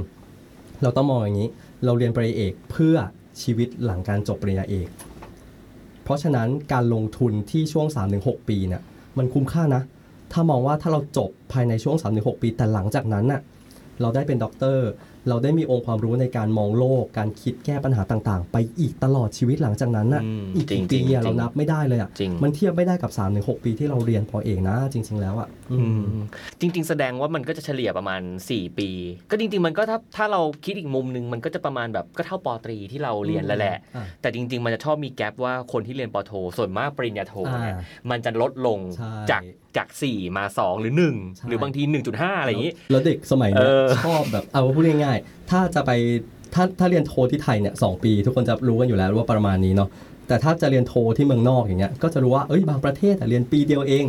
[0.83, 1.49] เราต้องมองอย่างนี้
[1.85, 2.95] เราเรียนปริญญาเอกเพื่อ
[3.41, 4.87] ชีวิตหลังการจบปริญญาเอก
[6.03, 8.81] เพราะฉะนั้นการลงทุนที่ช่วง 3-6 ปีเนี่ย
[9.17, 9.81] มันคุ้มค่านะ
[10.31, 13.41] ถ้ามองว่าถ้าเราจบภายในช่วง 3-6 ปี แต่หลังจากนั้นน่ะ
[14.01, 14.87] เราได้เป็นด็อกเตอร์
[15.29, 26.23] เราได้มีองค์ความรู้ในการมองโลก การคิดแก้ปัญหาต่างๆ ไปอีกตลอดชีวิตหลังจากนั้นน่ะอืมอีกกี่จริปีงๆอะจริเรางนับไม่ได้เลยอะจริง มันเทียบไม่ได้กับ3าถึงหปีที่เราเรียนพอเอกนะ จริง ๆ แล้วอะอือืมม
[26.59, 28.89] จริง ๆ แสดงว่ามันก็จะเฉลี่ยประมาณ 4 ปี
[29.31, 39.41] ก็จริง ๆ มันก็ถ้าถ้าเราคิดอีกมุมหนึงมันก็จะประมาณแบบก็เท่าปอตรีที่เราเรียนแล้วแหละ อะ แต่จริง ๆ มันจะชอบมีแกลบว่าคนที่เรียนปอโท ส่วนมากปริญญาโทเนี่ยอ่ามันจะลดลงใช่จาก
[39.77, 40.93] จาก 4 มา 2 หรือ
[41.37, 45.91] ใช่1หรือบางที 1.5 อะไรอย่างนี้ แล้วเด็กสมัยเนี้ยเออชอบแบบเอาพูดง่ายๆ ถ้าจะไป
[46.53, 49.89] ถ้าถ้าเรียนโทที่ไทยเนี่ยสองปี ทุกคนจะรู้กันอยู่แล้วว่าประมาณนี้เนาะ
[50.29, 54.05] แต่ถ้าจะเรียนโทที่เมืองนอกอย่างเงี้ยก็จะรู้ว่าเอ้ยบางประเทศอะเรียนปีเดียวเอง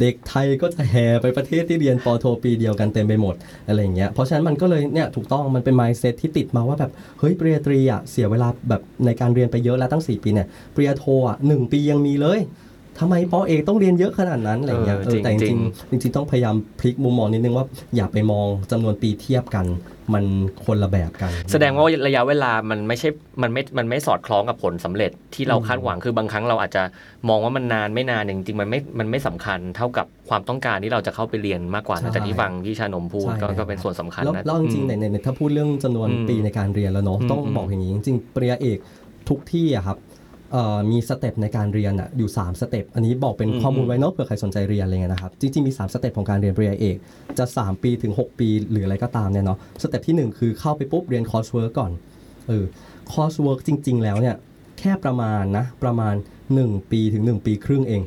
[0.00, 3.34] เด็กไทยก็จะแห่ไปประเทศที่เรียนปอโทปีเดียวกันเต็มไปหมด
[3.68, 12.40] อะไรอย่างเงี้ยเพราะฉะนั้นมันก็เลยเนี่ยถูกต้องมันเป็น mindset ที่ติดมาว่าแบบเฮ้ยปริญญาตรีอะเสียเวลาแบบในการเรียนไปเยอะแล้วตั้ง 4 ปีเนี่ยปริญญาโทอะหนึ่งปียังมีเลย
[13.00, 19.66] ทำไมปอเอกต้องเรียนเยอะขนาดนั้นอะไรอย่างเงี้ยเออเออแต่จจริริงงๆจริงๆต้องพยายามพลิกมุมมองนิดนึงว่าอย่าไปมองจำนวนปีเทียบกัน
[20.14, 20.24] มัน
[20.64, 23.08] คนละแบบกัน แสดงว่าระยะเวลามันไม่ใช่
[23.42, 26.82] มันไม่มันไม่สอดคล้องกับผลสำเร็จที่เราคาดหวังคือบางครั้งเราอาจจะ
[27.28, 38.78] มองว่ามันนานไม่นานจริงๆมันไม่มันไม่สำคัญเท่ากับความต้องการที่เราจะเข้าไปเรียนมากกว่าใช่นะจากที่ฟังพี่ชานมพูดใช่ก็แล้วก็เป็นส่วนสำคัญแล้วนะแล้วจริงๆอืในมในถ้าพูดเรื่องจำนวนอืมปีในการเรียนแล้วเนาะอืมต้องอืมบอกอย่างนี้จริงๆปริญญาเอก
[39.28, 40.15] ทุกที่อะครับเอ่อ
[40.90, 46.96] มี step ในการเรียนอะอยู่ 3 step อันนี้บอกเป็นข้อมูลไว้เนาะเผื่อใครสนใจเรียนอะไรเงี้ยนะครับ จริงๆ มี 3 step ของการเรียนปริญญาเอก
[47.38, 51.92] จะ 3 ปีถึง 6 ปีหรืออะไรก็ตามเนี่ยเนาะ step ที่ 1 คือเข้าไปปุ๊บเรียน coursework ก่อน
[52.48, 52.64] เออ
[53.12, 54.36] coursework จริง ๆ แล้วเนี่ย
[54.78, 56.14] แค่ประมาณนะประมาณ
[56.52, 58.02] 1 ปีถึง 1 ปีครึ่งเอง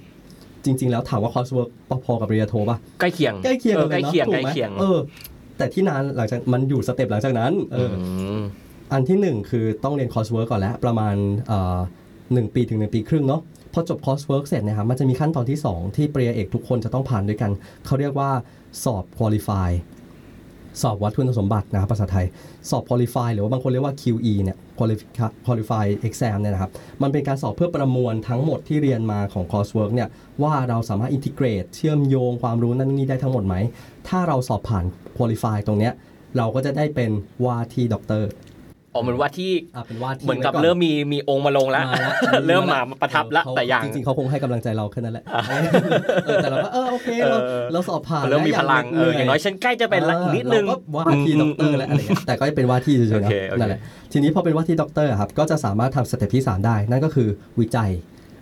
[0.65, 1.69] จริง ๆ แล้วถามว่า coursework
[2.05, 4.97] พอๆกับปริญญาโทป่ะ ใกล้เคียง ใกล้เคียงอกัอนเลใกล้ยเนาะเคียงถูใกกล้ไหมเคียงเออ
[5.57, 7.95] แต่ที่นานหลังจากมันอยู่ step หลังจากนั้น เอออื
[8.39, 8.41] ม
[8.91, 11.15] อันที่หนึ่งคือต้องเรียน coursework ก่อนแล้วประมาณ
[11.47, 13.41] เอ่อหนึ่งปีถึงหนึ่งปีครึ่งเนาะ
[13.73, 17.51] พอจบ coursework เสร็จนะครับมันจะมีขั้นตอนที่ 2 ที่ปริญญาเอกทุกคนจะต้องผ่านด้วยกัน
[17.85, 18.29] เขาเรียกว่า
[18.83, 19.69] สอบ qualify
[20.81, 22.25] สอบวัดคุณสมบัตินะครับภาษาไทย
[22.69, 30.09] สอบ qualify หรือว่าบางคนเรียกว่า QE เนี่ย qualify qualify exam เนี่ยนะครับ มันเป็นการสอบเพื่อประมวลทั้งหมดที่เรียนมาของ coursework เนี่ย
[30.43, 33.55] ว่าเราสามารถ integrate เชื่อมโยงความรู้นั่นนี่ได้ทั้งหมดไหม
[34.07, 34.85] ถ้าเราสอบผ่าน
[35.17, 35.93] qualify ตรงเนี้ย
[36.37, 37.11] เราก็จะได้เป็น
[37.45, 38.29] ว่าที่ด็อกเตอร์
[38.99, 45.23] อ๋อเหมือนว่าที่อะเป็นว่าที่เหมือนกับไว้เริ่มมีมีองค์มาลงแล้วมาแล้วเริ่มมาประทับแล้วเออแต่ยังจริงๆเขาคงให้กำลังใจเราแค่นั้นแหละ
[46.25, 53.81] เออแต่เราก็เออโอเคเราเออเราสอบผ่านเริ่มมีพลังเอออย่างน้อยฉันใกล้จะเป็นละอีกนิดนึงเราก็ว่าที่ด็อกเตอร์แล้วอะไรเงี้ยแต่ก็เป็นว่าที่เฉยๆโอเคเนาะโอเคนั่นแหละ
[54.11, 57.27] ทีนี้พอเป็นว่าที่ด็อกเตอร์ครับก็จะสามารถทำ step ที่ 3 ได้ นั่นก็คือ
[57.59, 57.91] วิจัย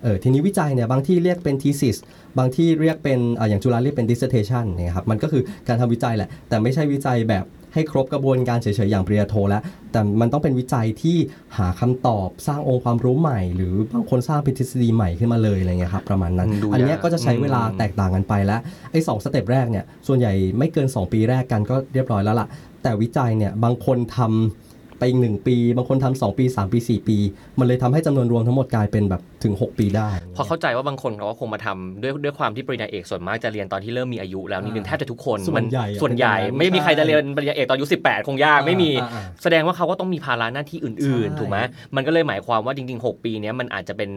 [0.03, 1.97] เออทีนี้วิจัยเนี่ยบางที่เรียกเป็น thesis
[2.37, 11.17] บางที่เรียกเป็นอ่าอย่างจุฬาเรียกเป็น dissertation เนี่ยครับมันก็คือการทำวิจัยแหละ แต่ไม่ใช่วิจัยแบบให้ครบกระบวนการเฉยๆอย่างปริญญาโทแล้ว แต่มันต้องเป็นวิจัยที่
[11.57, 18.59] หาคำตอบสร้างองค์ความรู้ใหม่ หรือบางคนสร้างเป็นทฤษฎีใหม่ขึ้นมาเลยอะไรเงี้ยครับประมาณนั้นอืมดูอันเนี้ยยากก็จะใช้เวลาอืมแตกต่างกันไปแล้ว
[18.91, 22.47] ไอ้สองสเต็ปแรกเนี่ยส่วนใหญ่ไม่เกิน 2 ปีแรกกันก็เรียบร้อยแล้วล่ะ
[22.83, 24.66] แต่วิจัยเนี่ยบางคนทำ
[24.99, 27.17] ไปอีกหนึ่งปี บางคนทำสองปี 3 ปี 4 ปี
[27.59, 41.57] มันเลยทำให้จำนวนรวมทั้งหมดกลายเป็นแบบถึง 6 ปีได้พอเข้าใจว่าบางคนเขาก็คงมาทำด้วยด้วยความที่ปริญญาเอกส่วนมากจะเรียนตอนที่เริ่มมีอายุแล้วนิดนึงอ่าแทบจะทุกคนส่วนใหญ่มัอะส่วนใหญ่เป็นอย่างนั้นไม่มีใครใช่จะเรียนปริญญาเอกตอนอายุ18 คงยากไม่มีอ่าอ่าแสดงว่าเขาก็ต้องมีภาระหน้าที่อื่นใช่ๆถูกไหม
[41.95, 44.11] มันก็เลยหมายความว่าจริง ๆ 6 ปีเนี้ยมันอาจจะเป็น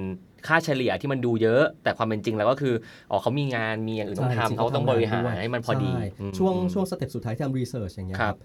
[0.47, 2.75] ค่าเฉลี่ยที่มันดูเยอะ แต่ความเป็นจริงแล้วก็คือ
[3.11, 8.37] อ๋อเขามีงานมีอย่างอื่นต้องใช่จริทำงๆเขาต้องบริหารทำงานด้วยให้มันพอดีใช่อืมช่วงช่วงสเต็ปสุดท้ายที่ทำรีเสิร์ชอย่างเงี้ยครับ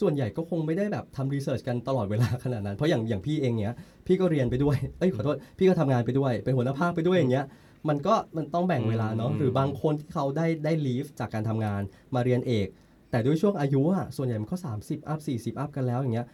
[0.00, 3.74] ส่วนใหญ่ก็คงไม่ได้แบบทำรีเสิร์ชกันตลอดเวลาขนาดนั้น เพราะอย่างอย่างพี่เองเนี้ย
[4.06, 7.46] พี่ก็เรียนไปด้วย เอ้ยขอโทษ พี่ก็ทำงานไปด้วย เป็นหัวหน้าภาคไปด้วยอย่างเงี้ย
[7.88, 11.82] มันก็มันต้องแบ่งเวลาเนาะอืมหรือบางคนที่เขาได้ได้ลีฟจากการทำงาน
[12.14, 12.68] มาเรียนเอก
[13.10, 16.26] แต่ด้วยช่วงอายุอะส่วนใหญ่มันก็ 30 อัพ 40 อัพกันแล้วอย่างเงี้ย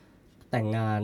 [0.50, 1.00] แต่งงาน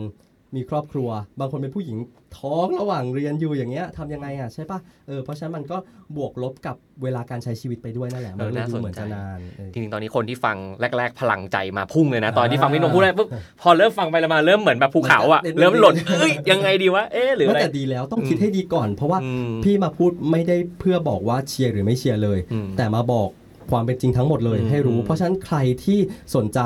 [0.55, 1.97] มีครอบครัว บางคนเป็นผู้หญิง
[2.37, 5.77] ท้องระหว่างเรียนอยู่อย่างเงี้ยทำยังไงอะใช่ปะเออเพราะฉะนั้นมันก็
[6.17, 10.57] บวกลบกับเวลาการใช้ชีวิตไปด้วยนั่นแหละ มันก็เลยดูเหมือนจะนานเออ จริงๆตอนนี้คนที่ฟัง
[10.97, 13.27] แรก ๆ พลังใจมาพุ่งเลยนะ ตอนที่ฟังพี่นงพูดอะไรปุ๊บ
[13.61, 23.29] พอเริ่มฟังไปแล้วมาเริ่มเหมือนแบบภูเขาอะมันก็เริ่มหล่นเอ้ยยังไงดีวะเอ๊ะหรือไม่อะไร แต่ดีแล้วต้องคิดให้ดีก่อน เพราะว่าอืมพี่มาพูดไม่ได้เพื่อบอกว่าเชียร์หรือไม่เชียร์เลย อืมแต่มาบอก
[23.71, 25.99] ความเป็นจริงทั้งหมดเลยอืมให้รู้ เพราะฉะนั้นใครที่
[26.35, 26.59] สนใจ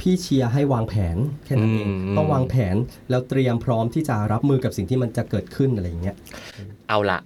[0.00, 2.76] พี่เชียร์ให้วางแผนแค่นั้นเองอืมต้องวางแผน
[3.10, 6.16] แล้วเตรียมพร้อมที่จะรับมือกับสิ่งที่มันจะเกิดขึ้นอะไรอย่างเงี้ย
[6.88, 7.18] เอาละ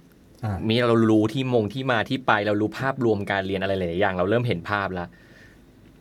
[0.43, 5.07] อ่ามีเรารู้ที่มงที่มาที่ไปเรารู้ภาพรวมการเรียนอะไรหลายๆอย่าง เราเริ่มเห็นภาพแล้ว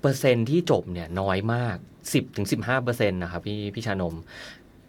[0.01, 1.77] เปอร์เซ็นต์ที่จบเนี่ยน้อยมาก
[2.13, 4.15] 10-15%ถึง15เปอร์เซ็นต์นะครับพี่พี่ชานม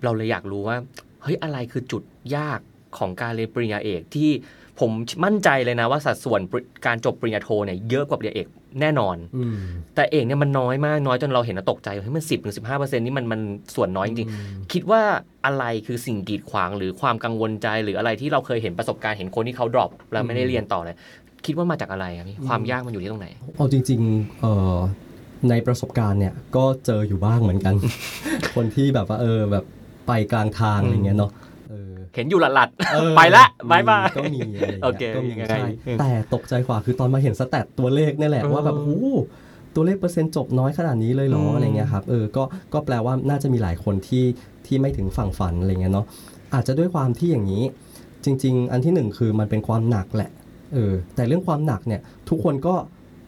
[0.04, 0.78] เราเลยอยากรู้ว่า
[1.24, 2.04] เฮ้ยอะไรคือจุด
[2.36, 2.60] ยาก
[2.98, 4.32] ของการเรียนปริญญาเอกที่
[4.80, 4.92] ผม
[5.26, 8.48] มั่นใจเลยนะว่าสัดส่วนปริการจบปริญญาโทเนี่ยเยอะกว่าปริญญาเอก
[8.82, 9.58] แน่นอนอืม
[9.96, 13.42] แต่เอกเนี่ยมันน้อยมากน้อยจนเราเห็นแล้วตกใจเฮ้ยมันสิบถึงสิบห้าเปอร์เซ็นต์นี่มันมัน
[13.76, 15.02] ส่วนน้อยจริงอืมๆคิดว่า
[15.46, 20.96] อะไรคือสิ่งกีดขวางหรือความกังวลใจหรืออะไรที่เราเคยเห็นประสบการณ์เห็นคนที่เขา drop แล้วไม่ได้เรียนต่อเลย
[21.46, 24.76] คิดว่ามาจากอะไรครับพี่ความยากมันอยู่ที่ตรงไหนเอาจริงๆเอ่อ
[25.50, 27.74] ในประสบการณ์เนี่ยก็เจออยู่บ้างเหมือนกัน
[28.56, 29.66] คนที่แบบว่าเออแบบ
[30.08, 31.32] ไปกลางทางอะไรเงี้ยเนาะ
[32.14, 39.06] เออเห็นอยู่หลัดๆ เออไปละ bye bye ก็มีอะไรอย่างเงี้ย โอเคยก็มียังไงใช่อืมแต่ตกใจกว่าคือตอนมาเห็น stat ตัวเลขนี่แหละเออว่าแบบโอ้โห
[39.76, 44.26] ตัวเลขเปอร์เซ็นต์จบน้อยขนาดนี้เลยเหรออืมอะไรเงี้ยครับเออก็ก็แปลว่าน่าจะมีหลายคนที่
[44.66, 46.06] ที่ไม่ถึงฝั่งฝันอะไรเงี้ยเนาะ
[46.54, 47.64] อาจจะด้วยความที่อย่างนี้
[48.26, 50.32] จริง ๆ อันที่หนึ่งคือมันเป็นความหนักแหละ
[50.74, 52.76] เออแต่เรื่องความหนักเนี่ยทุกคนก็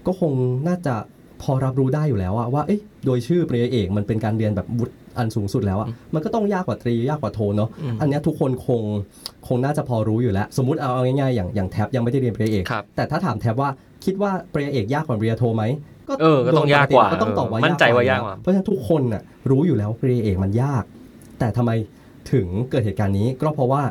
[0.08, 0.34] ก็คง
[0.68, 0.96] น่าจะ
[1.42, 8.82] พอรับรู้ได้อยู่แล้วอะว่าเอ้ยโดยชื่อปริญญาเอกมันเป็นการเรียนแบบวุฒิ อันสูงสุดแล้วอะมันก็ต้องยากกว่าตรียากกว่าโทเนาะอืมอันเนี้ยทุกคนคง
[9.48, 13.70] คงน่าจะพอรู้อยู่แล้ว สมมติเอาเอาง่ายๆอย่างอย่างแท็บยังไม่ได้เรียนปริญญาเอกครับแต่ถ้าถามแท็บว่า
[14.06, 15.64] คิดว่าปริญญาเอกยากกว่าปริญญาโทไหม
[16.22, 20.84] เออก็ต้องยากกว่าก็ต้องตอบว่ามั่นใจว่ายากกว่าเพราะฉะนั้นทุกคนน่ะรู้อยู่แล้วว่าปริญญาเอกมันยาก
[21.40, 21.72] แต่ทำไม
[22.32, 23.82] ถึงเกิดเหตุการณ์นี้ก็เพราะว่า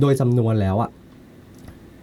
[0.00, 0.90] โดยจำนวนแล้วอะ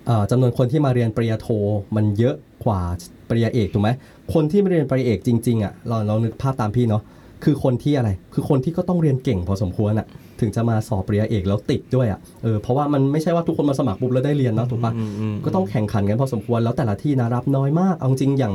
[0.06, 1.48] เอ่อจำนวนคนที่มาเรียนปริญญาโท
[1.96, 2.36] มันเยอะ
[2.66, 2.82] กว่า
[3.30, 3.90] ปริญญาเอกถูกไหม
[4.34, 7.04] คนที่มาเรียนปริญญาเอกจริงๆอะเราเรานึกภาพตามพี่เนาะ
[7.43, 10.08] คือคนที่อะไร คือคนที่ก็ต้องเรียนเก่งพอสมควรอะ
[10.41, 18.54] ถึงจะมาสอบปริญญาเอกแล้วติดด้วยอะเออเพราะว่ามันไม่ใช่ว่าทุกคนมาสมัครปุ๊บแล้วได้เรียนเนาะถูกปะอืมอืมก็ต้องแข่งขันกันพอสมควรแล้วแต่ละที่นะรับน้อยมาก เอาจริงอย่าง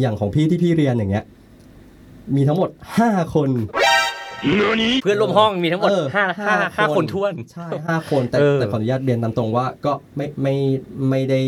[0.00, 1.24] อย่างของพี่ที่พี่เรียนอย่างเงี้ย
[2.36, 2.70] มีทั้งหมด
[3.02, 3.50] 5 คน
[5.02, 10.54] เพื่อนร่วมห้องมีทั้งหมดเออห้าห้าห้าคนท้วนใช่5คนแต่เออแต่ขออนุญาตเรียนตามตรงว่าก็ไม่ไม่
[11.10, 11.40] ไม่ได้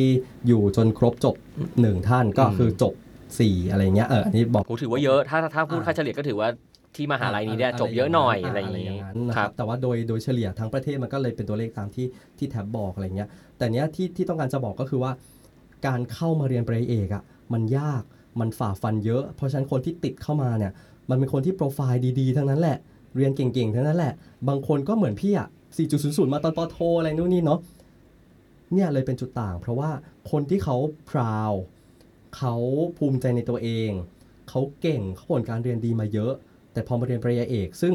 [0.47, 1.35] อยู่จนครบจบ
[1.73, 2.95] 1ท่านก็คือจบ
[3.33, 6.49] 4อะไรเงี้ยเอออันนี้บอกโหถือว่าเยอะถ้าถ้าพูดอ่าค่าเฉลี่ยก็ถือว่า
[6.97, 12.07] ที่มหาลัยนี้เนี่ยจบเยอะหน่อยอะไรอย่างนี้นี้นะคครัรับบแต่ว่าโดยโดยเฉลี่ยทั้งประเทศมันก็เลยเป็นตัวเลขตามที่
[12.39, 13.29] ที่แท็บบอกอะไรเงี้ย
[13.59, 15.13] แต่เนี้ยที่ที่ต้องการจะบอกก็คือว่า
[15.87, 18.03] การเข้ามาเรียนปริญญาเอกอะมันยาก
[18.41, 20.73] มันฝ่าฟันเยอะ เพราะฉะนั้นคนที่ติดเข้ามาเนี่ย
[21.11, 22.79] มันเป็นคนที่โปรไฟล์ดีๆ ทั้งนั้นแหละ
[23.17, 24.15] เรียนเก่งๆ ทั้งนั้นแหละ
[24.49, 25.49] บางคนก็เหมือนพี่อะ
[25.91, 27.61] 4.00 มาตอนปอโทอะไรนู่นนี่เนาะ
[28.73, 29.91] เนี่ยเลยเป็นจุดต่าง เพราะว่า
[30.31, 30.77] คนที่เขา
[31.11, 31.53] พราว
[32.37, 32.55] เขา
[32.99, 33.91] ภูมิใจในตัวเอง
[34.49, 36.33] เขาเก่งเขาผลการเรียนดีมาเยอะ
[36.75, 37.95] แต่พอมาเรียนปริญญาเอก ซึ่ง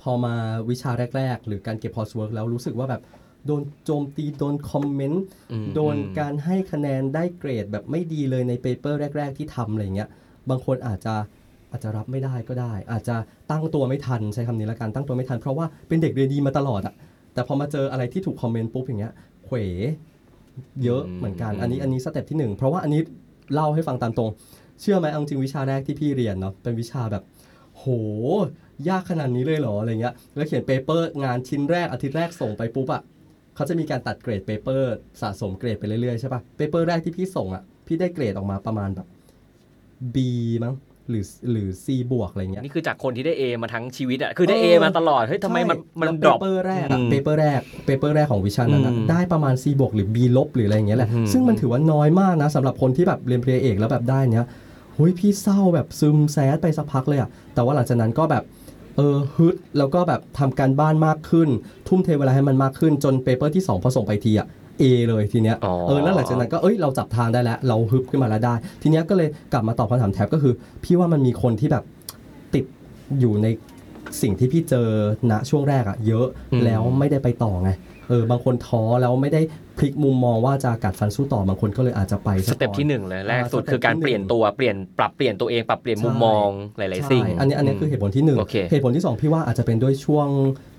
[0.00, 0.34] พอมา
[0.70, 3.02] วิชาแรก ๆ หรือการเก็บ coursework แล้วรู้สึกว่าแบบ
[3.46, 10.08] โดนโจมตีโดน comment อืมโดนการให้คะแนนได้เกรดแบบไม่ดีเลยใน paper แรก ๆ ที่ทำอะไรเงี้ย
[10.50, 11.14] บางคนอาจจะ
[11.70, 13.16] อาจจะรับไม่ได้ก็ได้ อาจจะ
[13.50, 16.94] ตั้งตัวไม่ทันใช้คำนี้ละกันตั้งตัวไม่ทัน เพราะว่าเป็นเด็กเรียนดีมาตลอดอะ
[17.34, 19.12] แต่พอมาเจออะไรที่ถูก comment ปุ๊บอย่างเงี้ย
[19.46, 19.56] เขว
[20.84, 23.00] เยอะเหมือนกันอันนี้อันนี้ step ที่หนึ่งเพราะว่าอันนี้
[23.54, 24.30] เล่าให้ฟังตามตรง
[24.80, 27.22] เชื่อไหมเอาจริงวิชาแรกที่พี่เรียนเนาะเป็นวิชาแบบ
[27.78, 27.86] โห
[28.88, 33.02] ยากขนาดนี้เลยเหรออะไรเงี้ยแล้วเขียน paper งานชิ้นแรกอาทิตย์แรกส่งไปปุ๊บอะ
[33.54, 39.06] เขาจะมีการตัดเกรด paper สะสมเกรดไปเรื่อยๆใช่ปะ paper แรกที่พี่ส่งอะพี่ได้เกรดออกมาประมาณแบบ
[40.14, 40.16] B
[40.64, 40.74] มั้ง
[41.10, 50.08] หรือหรือ C บวกอะไรเงี้ยนี่คือจากคนที่ได้ A มาทั้งชีวิตอะคือได้ A เออมาตลอดเฮ้ยทำไมมันใช่มันแล้ว drop paper แรกอะอืม paper แรก paper แรกของวิชานั้นอะอืมได้ประมาณ C บวกหรือ
[50.14, 54.46] B ลบหรืออะไรอย่างเงี้ยแหละอืมซึ่งมันถือว่าน้อยมากนะสำหรับคนที่แบบเรียนปริญญาเอกแล้วแบบได้เนี้ย
[54.98, 58.44] หุยพี่เศร้าแบบซึมแซดไปสักพักเลยอะแต่ว่าหลังจากนั้นก็แบบ
[58.96, 61.48] เออฮึดแล้วก็แบบทำการบ้านมากขึ้น
[61.88, 64.46] ทุ่มเทเวลาให้มันมากขึ้นจน paper ที่2พอส่งไปทีอะ
[64.80, 71.84] A เลยทีเนี้ยอ๋อเออแล้วหลังจากนั้นก็เอ้ยเราจับทางได้แล้ว เราฮึบขึ้นมาแล้วได้ ทีเนี้ยก็เลยกลับมาตอบคำถามแท็บก็คือ พี่ว่ามันมีคนที่แบบ
[72.54, 72.64] ติด
[73.20, 73.46] อยู่ใน
[74.22, 74.88] สิ่งที่พี่เจอ
[75.30, 77.70] ณช่วงแรกอะเยอะอืมแล้วไม่ได้ไปต่อไง
[78.08, 79.40] เออบางคนท้อแล้วไม่ได้
[79.78, 90.28] พลิกมุมมองว่าจะกัดฟันสู้ต่อบางคนก็เลยอาจจะไปซะก่อน step ที่หนึ่งเลยแรกสุดอ่าคือการสเต็ปที่เปลี่ยนหนึ่งตัวเปลี่ยนปรับเปลี่ยนตัวเองปรับเปลี่ยนมุมใช่มองหลายๆสิ่งใช่อันนี้อันนี้คือเหตุผลที่หนึ่งโอเคเหตุผลที่สองพี่ว่าอาจจะเป็นด้วยช่วง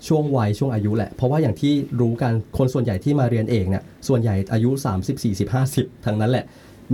[0.08, 6.44] ช่วงวัยช่วงอายุแหละ เพราะว่าอย่างที่รู้กันคนส่วนใหญ่ที่มาเรียนเอกเนี่ยส่วนใหญ่อายุ 30 40 50 ทั้งนั้นแหละ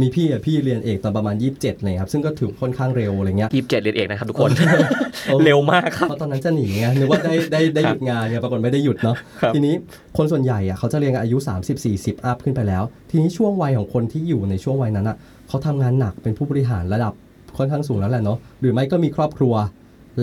[0.01, 4.51] มีพี่อะพี่เรียนเอกตอนประมาณ 27เลยครับซึ่งก็ถือค่อนข้างเร็วอะไรเงี้ย ยี่สิบเจ็ดเรียนเอกนะครับทุกคน
[5.27, 9.75] เออเร็วมากครับ เพราะตอนนั้นจะหนีไงนึกว่าได้ได้ได้หยุดงานไงปรากฏไม่ได้หยุดเนาะครับ ทีนี้
[10.17, 15.17] คนส่วนใหญ่อะเขาจะเรียนกันอายุ 30 40 อัพขึ้นไปแล้ว ทีนี้ช่วงวัยของคนที่อยู่ในช่วงวัยนั้นอะ
[15.49, 17.13] เขาทำงานหนักเป็นผู้บริหารระดับ
[17.57, 19.55] ค่อนข้างสูงแล้วแหละเนาะหรือไม่ก็มีครอบครัว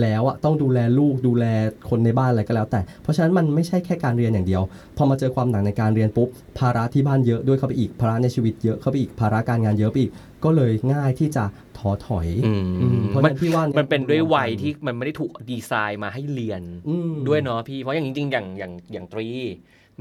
[0.02, 1.46] แล้วอะต้องดูแลลูกดูแล
[1.90, 4.62] คนในบ้านอะไรก็แล้วแต่ เพราะฉะนั้นมันไม่ใช่แค่การเรียนอย่างเดียว
[4.98, 6.30] พอมาเจอความหนักในการเรียนปุ๊บ
[6.60, 10.12] ภาระที่บ้านเยอะด้วยเข้าไปอีกภาระในชีวิตเยอะเข้าไปอีกภาระการงานเยอะไปอีก
[10.44, 11.44] ก็เลยง่ายที่จะ
[11.78, 19.28] ท้อถอยอืมอืมเพราะฉะนั้นพี่ว่ามัมันเป็นด้วยวัยที่มันไม่ได้ถูกดีไซน์มาให้เรียนอืมด้วยเนาะพี่เพราะอย่างจริงๆอย่างอย่างอย่างตรี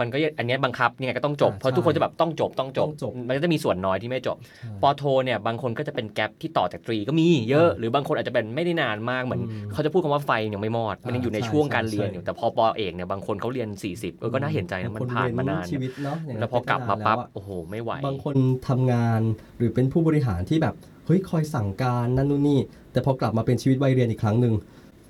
[0.01, 4.37] มันก็ยังอันเนี้ยบังคับยังไงก็ต้องจบอ่าเพราะทุกคนจะแบบต้องจบต้องจบต้องจบ มันก็จะมีส่วนน้อยที่ไม่จบ
[4.83, 18.35] ปอโทเนี่ยบางคนก็จะเป็นแกลบที่ต่อจากตรีก็มีเยอะอ่าหรือบางคนอาจจะเป็นไม่ได้นานมากเหมือนอืมเขาจะพูดคำว่าไฟยังไม่มอด มันยังอยู่ในอ่าช่วงใช่การเรียนใช่อยู่แต่พอปอเอกเนี่ยบางคนเขาเรียน 40เออก็น่าเห็นใจนะมันผ่านมานานชีวิตเนาะย่างนั้นแล้วพอกลับมาปั๊บเป็นนนแล้วอะโอ้โหไม่ไหวบางคน
[18.69, 19.21] ทำงาน
[19.59, 20.75] หรือเป็นผู้บริหารที่แบบ
[21.07, 22.61] เฮ้ยคอยสั่งการนั่นนู่นนี่
[22.93, 24.55] แต่พอกลับมาเป็นชีวิตวัยเรียนอีกครั้งหนึ่ง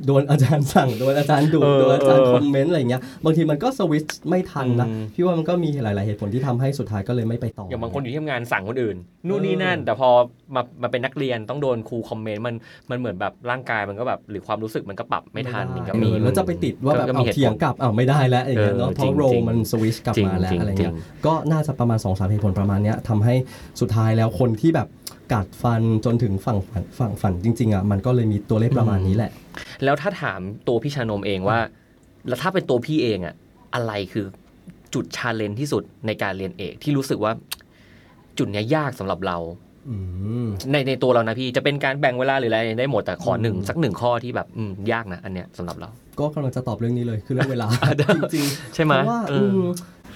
[0.07, 8.97] โดนอาจารย์สั่งโดนอาจารย์ดุเออโดนอาจารย์เออคอมเมนต์อะไรเงี้ยบางทีมันก็สวิตช์ไม่ทันนะอืมพี่ว่ามันก็มีหลาย ๆ เหตุผลที่ทำให้สุดท้ายก็เลยไม่ไปต่อออย่างบางคนอยู่ที่ทำงานสั่งคนอื่น
[9.29, 10.11] นู่นนี่นั่น แต่พอ
[10.55, 12.55] มามาเป็นนักเรียนต้องโดนครูคอมเมนต์มัน
[12.91, 23.35] มันเหมือนแบบร่างกายมันก็แบบหรือความรู้สึกมันก็ปรับไม่ทันมันก็มีเออแล้วจะไปติดว่าแบบก็เอามีหตุผลเถียงกลับอ้าวไม่ได้แล้วอย่างเงี้ยเนาะเออเพราะโรจริงๆมันสวิตช์กลับมาแล้วจริงๆอะไรจริเงี้ยงก็น่าจะประมาณ2อสาเหตุผลประมาณเนี้ยทำให้
[23.81, 24.89] สุดท้ายแล้วคนที่แบบ
[25.33, 29.31] กัดฟันจนถึงฝั่งฝันฝั่งฝันจริงๆอะมันก็เลยมีตัวเลขประมาณนี้แหละ
[29.85, 31.59] แล้วถ้าถามตัวพี่ชานมเองว่า
[32.29, 33.35] แล้วถ้าเป็นตัวพี่เองอะ
[33.75, 34.25] อะไรคือ
[34.95, 37.33] จุดชาเลนจ์ที่สุดในการเรียนเอกที่รู้สึกว่า
[38.39, 39.39] จุดเนี้ยยากสำหรับเรา
[39.89, 39.97] อื
[40.45, 45.89] มในในตัวเรานะพี่จะเป็นการแบ่งเวลาหรืออะไรได้หมดแต่ขอหนึ่งอืมสักหนึ่งข้อที่แบบอืมยากนะอันเนี้ยสำหรับเรา
[46.21, 47.69] ก็กำลังจะตอบเรื่องนี้เลยคือเรื่องเวลา
[48.17, 49.63] จริงๆใช่ไหมเพราะว่าเออือม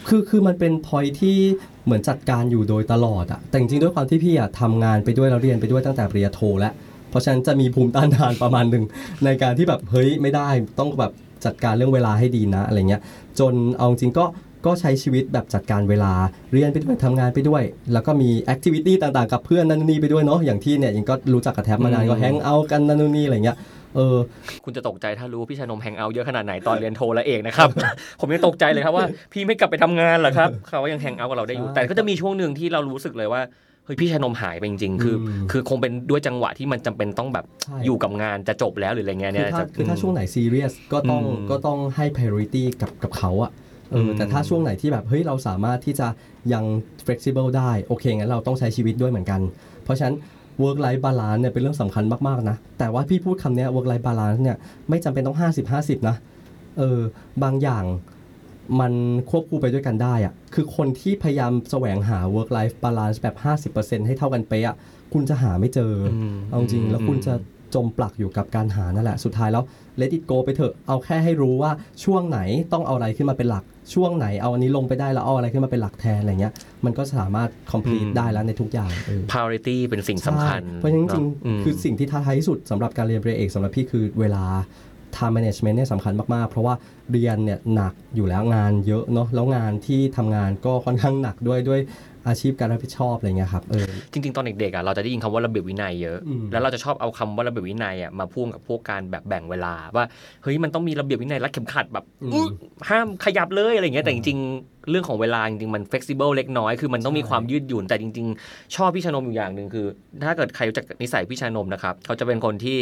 [0.08, 1.36] คือคือมันเป็นพอยที่
[1.84, 6.72] เหมือนจัดการอยู่โดยตลอดอะแต่จริงๆด้วยความที่พี่อะทำงานไปด้วยแล้วเรียนไปด้วยตั้งแต่ปริญญาโทแล้ว
[7.10, 8.84] เพราะฉะนั้นจะมีภูมิต้านทานประมาณหนึ่ง
[9.24, 11.12] ในการที่แบบเฮ้ยไม่ได้ต้องแบบ
[11.44, 13.02] จัดการเรื่องเวลาให้ดีนะอะไรเงี้ย
[13.38, 14.24] จนเอาจริงก็
[14.66, 16.12] ก็ใช้ชีวิตแบบจัดการเวลา
[16.52, 23.56] เรียนไปด้วยทำงานไปด้วย แล้วก็มี activity ต่างๆ กับเพื่อนนั่นนนนี่ไปด้วยเนาะอย่างที่เนี่ยยังก็รู้จักกับแท็บมานานก็ hang out กันนั่นนู่นนี่อะไรเงี้ย
[23.96, 24.18] เออ
[24.64, 27.68] คุณจะตกใจถ้ารู้ว่าพี่ชานม hang out เยอะขนาดไหนตอนเรียนโทและเอกนะครับ
[28.20, 33.42] ผมยังตกใจเลยครับว่าพี่ไม่กลับไปทำงานเหรอครับเขาว่ายังแฮงเอาท์กับเราได้อยู่ใช่แต่ก็จะมีช่วงหนึ่งที่เรารู้สึกเลยว่า
[33.84, 43.50] เฮ้ยพี่ชานมหายไปจริงๆ คืออืมคือคงเป็นด้วยจังหวะที่มันจำเป็นต้องแบบใช่อยู่กับงานจะจบแล้วหรืออะไรเงี้ยคืเนี่อยถ้าจะคือถ้าช่วงไหนซีเรียสก็ต้องอืมก็ต้องให้ priority กับกับเขาอะ
[43.90, 46.08] เอออมแต่ถ้าช่วงไหนที่แบบเฮ้ยเราสามารถที่จะ
[46.52, 46.64] ยัง
[47.06, 49.40] flexible ได้ โอเคงั้นเราต้องใช้ชีวิตด้วยเหมือนกัน
[49.84, 50.14] เพราะฉะนั้น
[50.62, 54.56] work life balance เนี่ยเป็นเรื่องสำคัญมากๆนะแต่ว่าพี่พูดคำเนี้ย work life balance เนี่ย
[54.88, 56.16] ไม่จำเป็นต้อง 50 50 นะ
[56.78, 57.00] เออ
[57.42, 57.84] บางอย่าง
[58.80, 58.92] มัน
[59.30, 63.36] ควบคู่ไปด้วยกันได้อะคือคนที่พยายามแสวงหา work life balance แบบ
[63.74, 64.76] 50%ให้เท่ากันเป๊ะอะ
[65.14, 67.34] คุณจะหาไม่เจออมเอาจริงแล้วคุณจะ
[67.74, 69.64] จมปลักอยู่กับการหานั่นแหละ สุดท้ายแล้ว
[70.00, 71.70] let it go ไปเถอะ เอาแค่ให้รู้ว่า
[72.04, 72.38] ช่วงไหน
[72.72, 76.52] ต้องเอาอะไรขึ้นมาเป็นหลัก ช่วงไหนเอาอันนี้ลงไปได้แล้วเอาอะไรขึ้นมาเป็นหลักแทนอะไรเงี้ย
[76.84, 84.44] มันก็สามารถ complete อืมได้แล้วในทุกอย่างเออ priority เป็นสิ่งสำคัญใช่เพราะฉะนั้นจริงเนอะๆคือสิ่งที่ท้าทายที่สุดสำหรับการเรียนปริญญาเอกสำหรับพี่คือเวลา
[85.16, 86.74] time management เนี่ยสำคัญมาก ๆ เพราะว่า
[87.12, 91.80] เรียนเนี่ยหนักอยู่แล้วงานเยอะเนาะแล้วงานที่ทำงานก็ค่อนข้างหนักด้วยด้วย
[92.28, 100.04] อาชีพการรับผิดชอบอะไรเงี้ยครับเออจริงๆ ตอนเด็กๆอะเราจะได้ยินคำว่าระเบียบวินัยเยอะอืมแล้วเราจะชอบเอาคำว่าระเบียบวินัยอะมาพ่วงกับพวกการแบบแบ่งเวลาว่า
[100.42, 102.46] เฮ้ยมันต้องมีระเบียบวินัยรัดเข็มขัดแบบอืมอุ๊ย
[102.88, 109.86] ห้ามขยับเลยอะไรอย่างเงี้ยแต่จริงๆ เรื่องของเวลาจริงๆมัน flexible เล็กน้อยคือมันต้องมีใช่ความยืดหยุ่นแต่จริง ๆ ชอบพี่ชานมอยู่อย่างหนึ่งคือ
[110.24, 112.78] ถ้าเกิดใครรู้จักนิสัยพี่ชานมนะครับเขาจะเป็นคนที่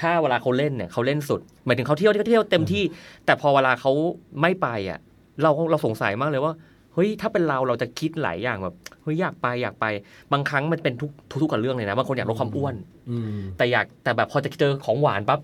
[0.00, 2.82] ถ้าเวลาเขาเล่นเนี่ยเขาเล่นสุดหมายถึงเขาเที่ยวเขาเที่ยวเต็มที่
[3.26, 3.92] แต่พอเวลาเขา
[4.40, 4.98] ไม่ไปอะ
[5.42, 6.52] เราเราสงสัยมากเลยว่า
[6.94, 9.86] เฮ้ยถ้าเป็นเราเราจะคิดหลายอย่างแบบเฮ้ยอยากไปอยากไป
[10.32, 11.10] บางครั้งมันเป็นทุก
[11.42, 12.74] ทุกๆกับเรื่องเลยนะบางคนอยากลดความอ้วน
[13.10, 15.40] อืมแต่อยากแต่แบบพอจะเจอของหวานปั๊บ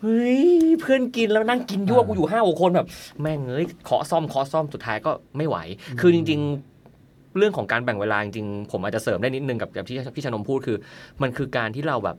[0.00, 0.42] เฮ้ย
[0.80, 2.86] เพื่อนกินแล้วนั่งกินยั่วอ่ากูกูอยู่ห้าหกคนแบบ
[3.20, 5.56] แม่งเอ้ยขอซ่อมขอซ่อมสุดท้ายก็ไม่ไหว
[6.00, 10.78] คือจริง ๆ เรื่องของการแบ่งเวลาจริงๆผมอาจจะเสริมได้นิดนึงกับแบบที่พี่ชนมพูดคือ
[11.22, 12.16] มันคือการที่เราแบบ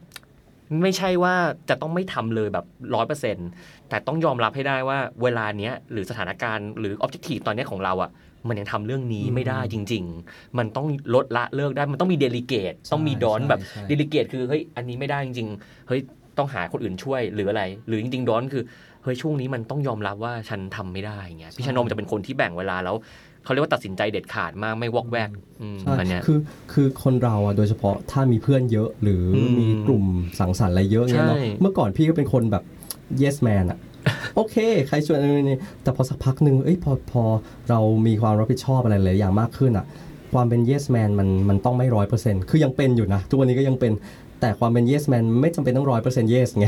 [0.83, 1.35] ไม่ใช่ว่า
[1.69, 3.37] จะต้องไม่ทำเลยแบบร้อยเปอร์เซ็น
[3.89, 8.09] แต่ต้องยอมรับให้ได้ว่าเวลาเนี้ยหรือสถานการณ์หรือออบเจกตีตอนเนี้ยของเราอะ
[8.47, 16.01] มันยังทำเรื่องนี้อืมไม่ได้จริง ๆ มันต้องลดละเลิกได้ มันต้องมีเดลิเกต ต้องมีดอนใช่แบบใช่เดลิเกตคือเฮ้ยอันนี้ไม่ได้จริงๆเฮ้ย
[16.37, 18.63] ต้องหาคนอื่นช่วยหรืออะไร หรือจริง ๆ ดอนคือ
[19.03, 22.95] เฮ้ยช่วงนี้มันต้องยอมรับว่าฉันทำไม่ได้อย่างเงี้ยพี่ชนมจะเป็นคนที่แบ่งเวลาแล้ว
[23.43, 25.29] เขาเรียกว่าตัดสินใจเด็ดขาดมากไม่วอกแวก
[25.61, 26.39] อืมใช่อันเนี้ยคือ
[26.73, 30.05] คือคนเราอะโดยเฉพาะถ้ามีเพื่อนเยอะหรืออมมีกลุ่ม
[30.39, 32.63] สังสรรค์อะไรเยอะเงี้ยเนาะใช่เมื่อก่อนพี่ก็เป็นคนแบบ
[33.21, 33.79] yes man อะ
[34.35, 34.55] โอเค
[34.87, 37.23] ใครชวนอะไรนี่แต่พอสักพักหนึ่งเอ้ยพอพอ
[37.69, 39.85] เรามีความรับผิดชอบอะไรหลายอย่างมากขึ้นอะ
[40.33, 43.93] ความเป็น yes man มันมันต้องไม่ร้อยเปอร์เซ็นต์คือยังเป็นอยู่นะ ทุกวันนี้ก็ยังเป็น
[44.41, 46.67] แต่ความเป็น yes man ไม่จำเป็นต้องร้อยเปอร์เซ็นต์ yes ไง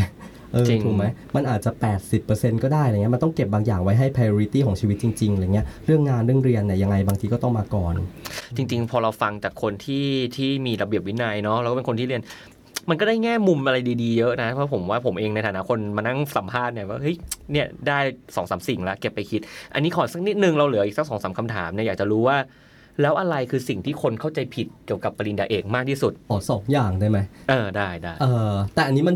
[0.54, 1.72] เออจริงถูกไหมมันอาจจะ
[2.18, 7.94] 80%ก็ได้อะไรเงี้ยมันต้องเก็บบางอย่างไว้ให้ priority ของชีวิตจริงๆอะไรเงี้ยเรื่องงานเรื่องเรียนเนี่ยยังไงบางทีก็ต้องมาก่อน
[8.56, 12.22] จริง ๆ พอเราฟังจากคนที่ที่มีระเบียบวินัยเนาะแล้วก็เป็นคนที่เรียน
[12.90, 17.16] มันก็ได้แง่มุมอะไรดีๆเยอะนะ เพราะผมว่าผมเองในฐานะคนมานั่งสัมภาษณ์เนี่ยว่าเฮ้ย
[17.52, 18.00] เนี่ยได้
[18.36, 19.42] สองสามสิ่งแล้วเก็บไปคิด
[19.74, 22.38] อันนี้ขอสักนิดนึงเราเหลืออีกสักสองสามคำถามเนี่ยอยากจะรู้ว่า
[23.02, 29.16] แล้วอะไรคือสิ่งที่คนเข้าใจผิดเกี่ยวกับปริญญาเอกมากที่สุดอ๋อสองอย่างได้ไหมเออได้ได้เออแต่อันนี้มัน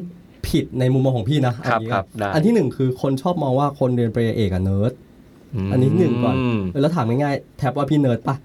[0.50, 4.94] ผิดในมุมมองของพี่นะครับอันนี้ครับได้อันที่หนึ่งคือคนชอบมองว่าคนเรียนปริญญาเอกอะเนิร์ด
[5.72, 8.36] อันนี้หนึ่งก่อนมแล้วถามง่ายๆแท็บว่าพี่เนิร์ดปะ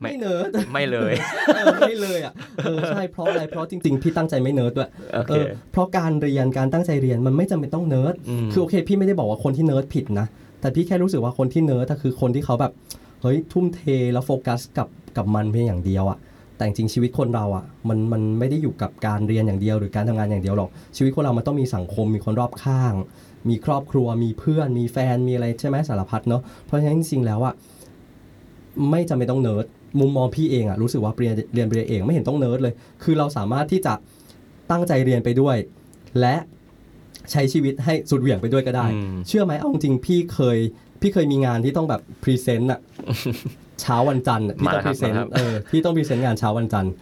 [0.00, 1.12] ไม่ไม่เนิร์ดไม่เลย
[1.54, 2.32] เออไม่เลยอะ
[2.64, 8.14] เออใช่เพราะอะไรเพราะจริง ๆ พี่ตั้งใจไม่เนิร์ดด้วยโอเอเคอเพราะการเรียนการตั้งใจเรียนมันไม่จำเป็นต้องเนิร์ด
[8.46, 10.26] มคือโอเค พี่ไม่ได้บอกว่าคนที่เนิร์ดผิดนะ
[10.60, 12.72] แต่พี่แค่รู้สึกว่าคนที่เนิร์ดอะคือคนที่เขาแบบ
[13.22, 13.80] เฮ้ยทุ่มเท
[14.12, 16.18] แล้วโฟกัสกับกับมันเพียงอย่างเดียวอะ
[16.56, 22.94] แต่จริงๆชีวิตคนเราอะมันมันไม่ได้อยู่กับการเรียนอย่างเดียว หรือการทำงานอย่างเดียวหรอกชีวิตคนเรามันต้องมีสังคมมีคนรอบข้าง
[23.48, 27.54] มีครอบครัวมีเพื่อน มีแฟนมีอะไรใช่ไหมสารพัดเนาะเพราะฉะนั้นจริงๆแล้วอะ
[28.90, 29.66] ไม่จำเป็นต้องเนิร์ด
[30.00, 33.94] มุมมองพี่เองอะรู้สึกว่าเรียนเรียนปริญญาเอกไม่เห็นต้องเนิร์ดเลย คือเราสามารถที่จะ
[34.70, 35.56] ตั้งใจเรียนไปด้วย
[36.20, 36.36] และ
[37.32, 40.58] ใช้ชีวิตให้สุดเหวี่ยงไปด้วยก็ได้ อืม เชื่อไหมเอาจริงๆพี่เคย
[41.00, 42.80] พี่เคยมีงานที่ต้องแบบ present อะ
[43.80, 46.92] เช้าวันจันทร์อะที่ต้องมาพครับเออที่ต้อง present งานเช้าวันจันทร์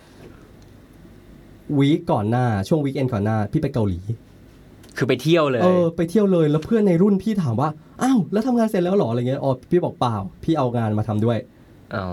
[1.78, 4.00] week ก่อนหน้าช่วง weekend ก่อนหน้า พี่ไปเกาหลี
[4.96, 7.68] คือไปเที่ยวเลย เออไปเที่ยวเลยแล้วเพื่อนในรุ่นพี่ถามว่า
[8.02, 10.14] อ้าวแล้วทำงานเสร็จแล้วเหรออะไรเงี้ยอ๋อพี่บอกเปล่า
[10.44, 11.38] พี่เอางานมาทำด้วย
[11.96, 12.08] อ๋อ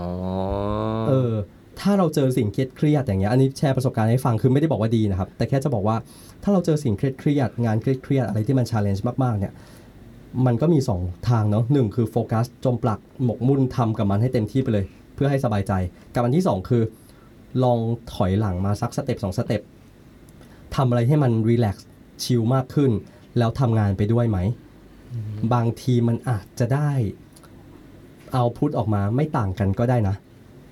[1.08, 1.32] เออ
[1.80, 5.96] ถ้าเราเจอสิ่งเครียดเครียดๆอย่างเงี้ยอันนี้แชร์ประสบการณ์ให้ฟังคือไม่ได้บอกว่าดีนะครับ แต่แค่จะบอกว่า
[6.42, 9.52] ถ้าเราเจอสิ่งเครียดเครียดๆงานเครียดเครียดๆอะไรที่มัน challenge มากๆเนี่ย
[10.46, 15.72] มันก็มี 2 ทางเนาะหนึ่งคือโฟกัสจมปลักหมกมุ่นทำกับมันให้เต็มที่ไปเลย เพื่อให้สบายใจ
[16.14, 16.82] กับอันที่ 2 คือ
[17.64, 17.78] ลอง
[18.12, 19.62] ถอยหลังมาสัก step สอง step
[20.76, 21.88] ทำอะไรให้มัน relax
[22.22, 22.90] ชิลมากขึ้น
[23.38, 24.38] แล้วทำงานไปด้วยไหม
[25.54, 26.90] บางทีมันอาจจะได้
[28.32, 30.16] output ออกมาไม่ต่างกันก็ได้นะ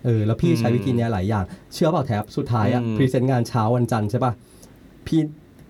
[0.04, 1.44] เออแล้วพี่ใช้วิธีเนี้ยหลายอย่าง
[1.74, 4.32] เชื่อเปล่าแท็บสุดท้ายอะอืม present งานเช้าวันจันทร์ใช่ปะ
[5.06, 5.20] พี่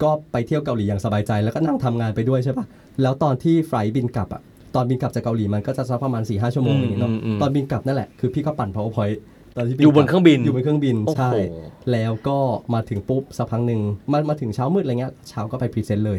[0.03, 2.65] ก็ไปเที่ยวเกาหลีอย่างสบายใจ แล้วก็นั่งทำงานไปด้วยใช่ปะ
[3.03, 4.43] แล้วตอนที่ flight บินกลับอะ
[4.75, 9.19] ตอนบินกลับจากเกาหลีมันก็จะสักประมาณ4 ห้าชั่วโมงอย่างนี้เนาะอืมอืมตอนบินกลับนั่นแหละคือพี่ก็ปั่น powerpoint
[9.57, 11.31] ตอนที่อยู่บนเครื่องบินอยู่บนเครื่องบินโอ้โหใช่
[11.93, 12.39] แล้วก็
[12.75, 13.81] มาถึงปุ๊บสักพักหนึ่ง
[14.13, 16.19] มามาถึงเช้ามืดอะไรเงี้ยเช้าก็ไป present เลย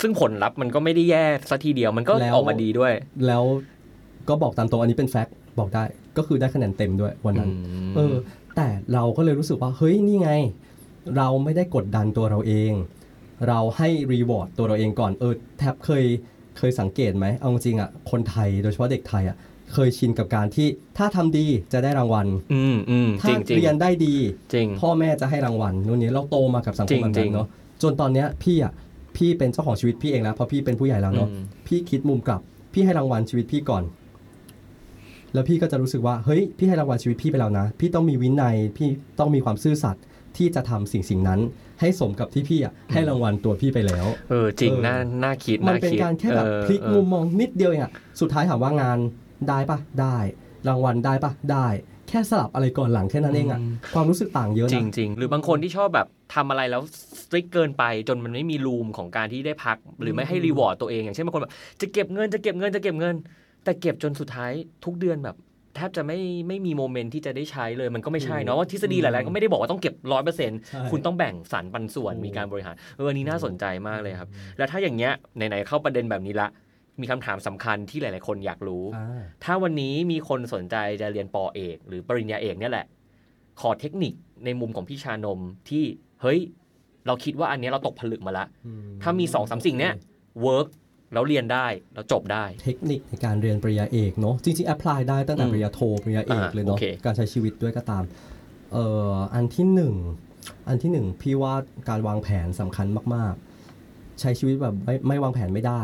[0.00, 2.92] ซึ่งผลลัพธ์มันก็ไม่ได้แย่สักทีเดียวมันก็แล้วออกมาดีด้วย
[3.26, 3.44] แล้ว
[4.28, 5.84] ก็บอกตามตรงอันนี้เป็นแฟกต์บอกได้
[6.16, 7.50] ก็คือได้คะแนนเต็มด้วยวันนั้น
[7.90, 8.14] มเออ
[8.56, 10.30] แต่เราก็เลยรู้สึกว่า เฮ้ย นี่ไง
[11.16, 12.72] เราไม่ได้กดดันตัวเราเอง
[13.48, 16.04] เราให้รีวอร์ดตัวเราเองก่อนเออแทบเคย
[16.58, 19.36] เคยสังเกตไหมเอาจริงๆอะคนไทยโดยเฉพาะเด็กไทยอะ
[19.74, 20.68] เคยชินกับการที่
[20.98, 24.14] ถ้าทำดีจะได้รางวัลอืมอืมถ้าจริงจริงเรียนได้ดี
[24.54, 27.46] จริงพ่อแม่จะให้รางวัลนู่นนี่เราโตมากับสังคมแบบจรินั้งนๆเนาะ
[27.82, 28.72] จนตอนเนี้ยพี่อะ
[29.16, 32.40] พี่เป็นเจ้าของชีวิตพี่เองแล้วเพราะพี่เป็นผู้ใหญ่แล้วเนาะอืมพี่คิดมุมกลับ
[32.72, 33.82] พี่ให้รางวัลชีวิตพี่ก่อน
[35.34, 40.02] แล้วพี่ก็จะรู้สึกว่าเฮ้ยพี่ให้รางวัลชีวิตพี่ไปแล้วนะ พี่ต้องมีวินัยพี่ต้องมีความซื่อสัตย์
[40.36, 41.40] ที่จะทำสิ่งสิ่งนั้น
[41.80, 48.98] ให้สมกับที่พี่อะให้รางวัลตัวพี่ไปแล้ว เออจริงเออน่าน่าคิดมันน่าเป็นคิดการแค่แบบเออพลิกเออมุมมองนิดเดียวเองอะสุดท้ายถามว่างาน
[49.48, 50.16] ได้ปะได้
[50.68, 51.66] รางวัลได้ปะได้
[52.08, 53.60] แค่สลับอะไรก่อนหลังแค่นั้นเองอะ
[53.94, 56.82] ความรู้สึกต่างเยอะจรินะงจริงหรือบางคนที่ชอบแบบทำอะไรแล้ว
[57.20, 63.14] สตริกเกินไป จนมันไม่มีรูมของการที่ได้พัก หรือไม่ให้ reward ตัวเองอย่างเช่นบางคนแบบจะเก็บเงินจะเก็บเงินจะเก็บเงิน
[63.64, 64.52] แต่เก็บจนสุดท้าย
[64.84, 65.36] ทุกเดือนแบบ
[65.76, 74.28] แทบจะไม่ไม่มี moment ที่จะได้ใช้เลยมันก็ไม่ใช่เนาะว่าทฤษฎีหลายๆก็ไม่ได้บอกว่าต้องเก็บร้อยเปอร์เซ็นต์ใช่คุณต้องแบ่งสรรปันส่วนถูกมีการบริหารเอออันนี้น่าสนใจมากเลยครับ
[74.58, 76.48] แล้วถ้าอย่างเงี้ยไหนๆเข้าประเด็นแบบนี้ละ
[77.00, 82.86] มีคำถามสำคัญที่หลาย ๆ คนอยากรู้อ่าถ้าวันนี้มีคนสนใจจะเรียนปอเอก หรือปริญญาเอกเนี่ยแหละ
[83.60, 84.12] ขอเทคนิค
[84.44, 85.84] ในมุมของพี่ชานมที่
[86.22, 86.40] เฮ้ย
[87.06, 88.46] เราคิดว่าอันเนี้ยเราตกผลึกมาละ
[89.02, 89.94] ถ้ามีสองสามสิ่งเนี้ย
[90.42, 90.68] work
[91.12, 98.02] แล้วเรียนได้แล้วจบได้ เทคนิคในการเรียนปริญญาเอกเนาะจริงๆ apply ได้ตั้งแต่อืมปริญญาโทปริญญาเอกอ่าเลยเนาะโอเคการใช้ชีวิตด้วยก็ตาม
[98.72, 99.94] เอ่ออันที่หนึ่ง
[100.68, 101.54] อันที่หนึ่งพี่ว่า
[101.88, 105.82] การวางแผนสำคัญมากๆ ใช้ชีวิตแบบไม่ไม่วางแผนไม่ได้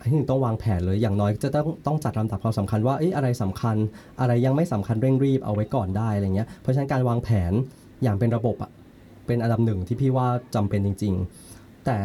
[0.00, 3.76] อันที่หนึ่งต้องวางแผนเลยอย่างน้อยจะต้องต้องจัดลำดับความสำคัญว่าเอ๊ะอะไรสำคัญ
[4.20, 7.52] อะไรยังไม่สำคัญเร่งรีบเอาไว้ก่อนได้อะไรเงี้ยเพราะฉะนั้นการวางแผน
[8.02, 8.70] อย่างเป็นระบบอะ
[9.26, 11.14] เป็นอันดับหนึ่งที่พี่ว่าจำเป็นจริง
[11.50, 11.96] ๆ แต่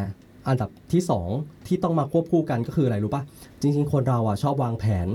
[0.48, 1.30] อันดับที่สอง
[1.68, 3.24] ที่ต้องมาควบคู่กันก็คืออะไรรู้ปะ
[3.62, 5.08] จริง ๆ คนเราอะชอบวางแผน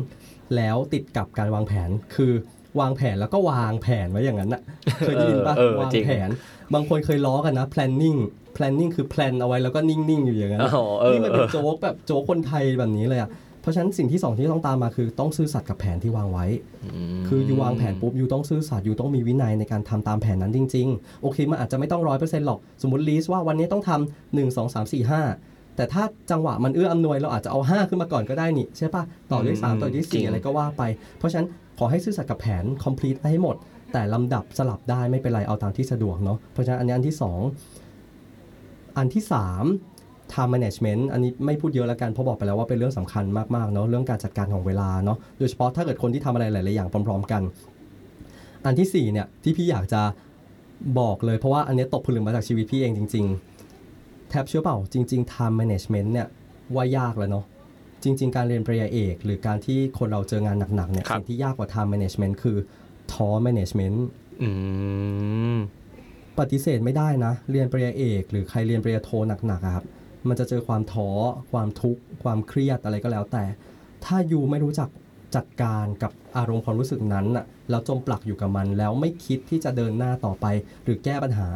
[0.57, 2.33] แล้วติดกับการวางแผนคือ
[2.81, 4.63] วางแผนแล้วก็วางแผนไว้อย่างนั้นอะ
[4.99, 6.31] เคยได้ยินปะเออเออวางจริงแผน
[6.75, 8.19] บางคนเคยล้อกันนะ planning
[8.57, 13.31] planning คือ plan เอาไว้แล้วก็นิ่ง ๆ อยู่อย่างนั้นอะอ๋อเออนี่มันเอเป็นอโจ๊กแบบโจ๊กคนไทยแบบนี้เลยอะ
[13.65, 16.47] เพราะฉะนั้นสิ่งที่สองที่ต้องตามมาคือต้องซื่อสัตย์กับแผนที่วางไว้
[17.29, 25.23] คืออยู่วางแผนปุ๊บอยู่ต้องซื่อสัตย์อยู่ต้องมีวินัยในการทำตามแผนนั้นจริง ๆ โอเคมันอาจจะไม่ต้องร้อยเปอร์เซ็นต์หรอก สมมติลีสว่าวันนี้ต้องทำหนึ่งสองสามสี่ห้า
[25.77, 29.03] แต่ถ้าจังหวะมันเอื้ออำนวยเราอาจจะเอา 5 ขึ้นมาก่อนก็ได้นี่ใช่ปะ
[29.33, 30.83] ต่อด้วยอืม3ต่อด้วยจริง4อะไรก็ว่าไป
[31.19, 31.49] เพราะฉะนั้น
[31.79, 33.57] ขอให้ซื่อสัตย์กับแผน complete ให้หมด
[33.93, 37.41] แต่ลำดับสลับได้ไม่เป็นไรเอาตามที่สะดวกเนาะเพราะฉะนั้นอันนี้อันที่สอง
[38.99, 39.65] อันที่สาม
[40.33, 47.43] time management อันนี้ไม่พูดเยอะแล้วกันเพราะบอกไปแล้วว่าเป็นเรื่องสำคัญมากๆเนาะเรื่องการจัดการของเวลาเนาะโดยเฉพาะถ้าเกิดคนที่ทำอะไรหลายๆอย่างพร้อม ๆ กัน
[48.65, 50.03] อันที่สี่เนี่ยที่พี่อยากจะ
[51.01, 53.25] บอกเลยเพราะว่าอันนี้ตกผลึกมาจากชีวิตพี่เองจริง
[53.79, 56.29] ๆ แทบเชื่อเปล่าจริง ๆ time management เนี่ย
[56.75, 57.45] ว่ายากแล้วเนาะ
[58.03, 62.57] จริง ๆ การเรียนปริญญาเอก หรือการที่คนเราเจองานหนักๆเนี่ยครับสิ่งที่ยากกว่า time management คือ
[63.13, 63.97] ท้อ management
[64.43, 64.49] อื
[65.55, 65.59] ม
[66.39, 69.11] ปฏิเสธไม่ได้นะ เรียนปริญญาเอก หรือใครเรียนปริญญาโท
[69.47, 69.85] หนักๆอะครับ
[70.29, 71.09] มันจะเจอความท้อ
[71.53, 73.45] ความทุกข์ความเครียดอะไรก็แล้วแต่
[74.05, 74.89] ถ้า you ไม่รู้จัก
[75.37, 80.47] จัดการกับอารมณ์ความรู้สึกนั้นน่ะแล้วจมปลักอยู่กับมันแล้วไม่คิดที่จะเดินหน้าต่อไป
[80.85, 81.49] หรือแก้ปัญหา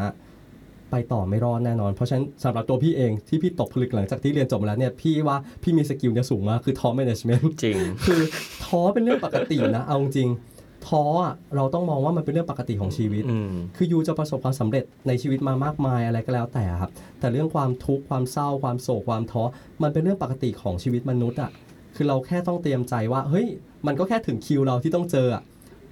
[0.91, 8.21] ไปต่อไม่รอดแน่นอน เพราะฉะนั้นสำหรับตัวพี่เองที่พี่ตกผลึกหลังจากที่เรียนจบมาแล้วเนี่ยพี่ว่าพี่มี skill เนี่ยสูงมากคือท้อ management จริง คือ
[8.65, 19.43] ท้อเป็นเรื่องปกตินะเอาจริงๆ ท้ออะเราต้องมองว่ามันเป็นเรื่องปกติของชีวิต อืม คือยูจะประสบความสำเร็จในชีวิตมามากมายอะไรก็แล้วแต่ครับ แต่เรื่องความทุกข์ความเศร้าความโศกความท้อ
[19.83, 21.51] มันเป็นเรื่องปกติของชีวิตมนุษย์อะ
[21.97, 23.47] คือเราแค่ต้องเตรียมใจว่า เฮ้ย
[23.87, 25.43] มันก็แค่ถึงคิวเราที่ต้องเจออะ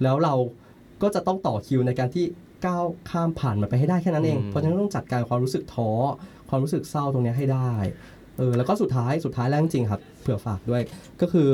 [0.03, 0.33] แล้วเรา
[1.01, 2.25] ก็จะต้องต่อคิวในการที่
[2.65, 5.89] ก้าวข้ามผ่านมันไปให้ได้แค่นั้นเอง อืม เพราะฉะนั้นต้องจัดการความรู้สึกท้อ
[6.49, 7.71] ความรู้สึกเศร้าตรงเนี้ยให้ได้
[8.37, 10.81] เออแล้วก็สุดท้ายสุดท้ายแล้วจริงๆครับเผื่อฝากด้วย
[11.21, 11.47] ก็คือ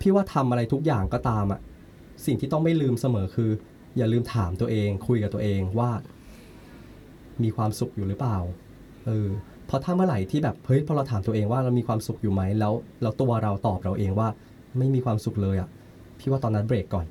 [0.00, 1.60] พี่ว่าทำอะไรทุกอย่างก็ตามอะ
[2.26, 3.50] สิ่งที่ต้องไม่ลืมเสมอคือ
[3.96, 5.90] อย่าลืมถามตัวเอง คุยกับตัวเองว่า
[7.42, 8.38] มีความสุขอยู่หรือเปล่า
[9.06, 9.28] เออ
[9.66, 14.28] เพราะถ้าเมื่อไหร่ที่แบบเฮ้ยพอเราถามตัวเองว่าเรามีความสุขอยู่ไหมแล้วแล้วตัวเราตอบเราเองว่า
[14.78, 15.68] ไม่มีความสุขเลยอะ
[16.18, 17.06] พี่ว่าตอนนั้นเบรกก่อน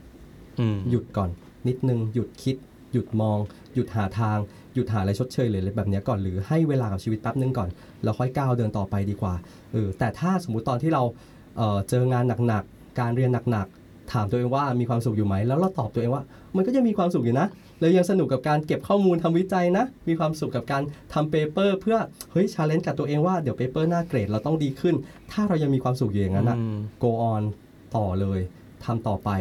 [0.59, 1.29] อืมหยุดก่อน
[1.67, 2.55] นิดนึงหยุดคิด
[2.93, 3.37] หยุดมอง
[3.73, 4.37] หยุดหาทาง
[4.73, 7.69] หยุดหาอะไรชดเชยหรืออะไรแบบเนี้ยก่อนหรือให้เวลากับชีวิตแป๊บนึงก่อน
[8.03, 9.33] แล้วค่อยก้าวเดินต่อไปดีกว่า
[9.71, 11.03] เออแต่ถ้าสมมุติตอนที่เรา
[11.57, 13.76] เอ่อเจองานหนักๆการเรียนหนักๆ
[14.13, 16.23] ถามตัวเองว่ามีความสุขอยู่ไหม แล้วเราตอบตัวเองว่า
[16.55, 17.47] มันก็ยังมีความสุขอยู่นะ
[17.79, 20.83] เรายังสนุกกับการเก็บข้อมูลทำวิจัยนะ มีความสุขกับการ
[21.13, 21.97] ทำ paper เพื่อ
[22.31, 24.95] เฮ้ย challenge กับตัวเองว่าเดี๋ยว paper หน้าเกรดเราต้องดีขึ้น
[25.31, 26.57] ถ้าเรายังมีความสุขอยู่อย่างนั้นอะ
[27.03, 27.43] go on
[27.95, 28.39] ต่อเลย
[28.85, 29.31] ทำต่อไป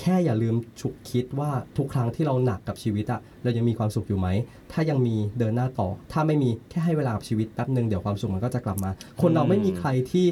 [0.00, 4.28] แค่อย่าลืมฉุกคิดว่าทุกครั้งที่เราหนักกับชีวิตอะเรายังมีความสุขอยู่ไหม
[4.72, 8.90] ถ้ายังมีเดินหน้าต่อ ถ้าไม่มีแค่ให้เวลากับชีวิตแป๊บหนึ่งเดี๋ยวความสุขมันก็จะกลับมา
[9.22, 10.26] คนเราไม่มีใครที่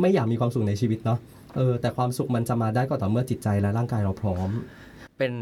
[0.00, 1.18] ไม่อยากมีความสุขในชีวิตเนาะ
[1.56, 4.50] เออแต่ความสุขมันจะมาได้ก็ต่อเมื่อจิตใจและร่างกายเราพร้อม
[5.18, 5.34] เป็น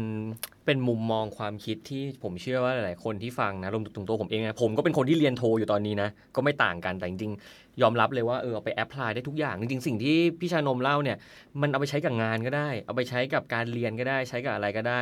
[0.65, 11.17] เป็นมุมมองความคิดที่ผมเชื่อว่าหลายๆคนที่ฟังนะรวมถึงตัวผมเองนะผมก็เป็นคนที่เรียนโทอยู่ตอนนี้นะ ก็ไม่ต่างกันแต่จริงๆ ยอมรับเลยว่าเออเอาไปแอพพลายได้ทุกอย่าง จริงๆ สิ่งที่พี่ชานมเล่าเนี่ย
[11.61, 15.01] มันเอาไปใช้กับงานก็ได้ เอาไปใช้กับการเรียนก็ได้ ใช้กับอะไรก็ได้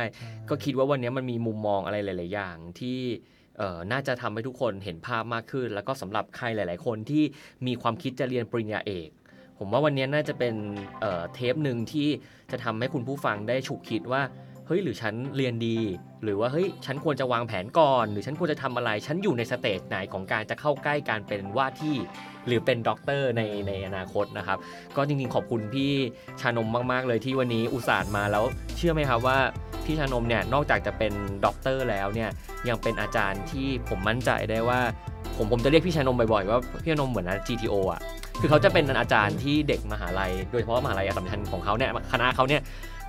[0.50, 2.98] ก็คิดว่าวันนี้มันมีมุมมองอะไรหลาย ๆ อย่างที่
[3.58, 7.24] เอ่อน่าจะทำให้ทุกคนเห็นภาพมากขึ้น แล้วก็สำหรับใครหลาย ๆ คนที่
[7.66, 9.08] มีความคิดจะเรียนปริญญาเอก
[9.62, 11.02] ผมว่าวันนี้น่าจะเป็น
[11.34, 12.08] เทปหนึ่งที่
[12.50, 14.22] จะทำให้คุณผู้ฟังได้ฉุกคิดว่า
[14.66, 15.78] เฮ้ยหรือฉันเรียนดี
[16.24, 21.96] หรือว่าเฮ้ยฉันควรจะวางแผนก่อน หรือฉันควรจะทำอะไร ฉันอยู่ใน stage ไหนของการจะเข้าใกล้การเป็นว่าที่
[22.46, 24.58] หรือเป็นด็อกเตอร์ในในอนาคตนะครับ
[24.96, 25.92] ก็จริงๆขอบคุณพี่
[26.40, 28.44] ชานมมาก ๆ เลยที่วันนี้อุตส่าห์มาแล้ว
[28.76, 29.38] เชื่อไหมครับว่า
[29.84, 31.12] พี่ชานมเนี่ยนอกจากจะเป็น
[31.44, 32.30] ด็อกเตอร์แล้วเนี่ย
[32.68, 34.80] ยังเป็นอาจารย์ที่ผมมั่นใจได้ว่า
[35.36, 38.02] ผมผมจะเรียกพี่ชานมบ่อยๆว่าพี่ชานมเหมือน GTO อะ
[38.40, 42.62] คือเขาจะเป็นอาจารย์ที่เด็กมหาลัย โดยเฉพาะมหาลัยอัสสัมชัญของเขาเนี่ยคณะเขาเนี่ย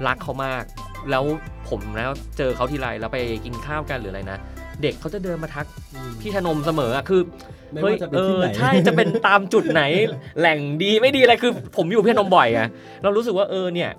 [0.07, 0.63] รักเขามาก
[1.11, 1.23] แล้ว
[1.69, 2.05] ผมนะ
[2.37, 4.37] เจอเขาทีไรแล้วไปกินข้าวกันหรืออะไรนะ
[4.81, 5.65] เด็กเขาจะเดินมาทัก
[6.21, 7.21] พี่ชานมเสมออะคือ
[7.71, 9.83] ไม่เฮ้ยว่าจะเป็นที่ไหนออใช่จะเป็นตามจุดไหน
[10.39, 12.67] แหล่งดีไม่ดีอะไรคือ ผมอยู่กับพี่ชานมบ่อยอะ
[13.03, 13.91] เรารู้สึกว่าเออเนี่ย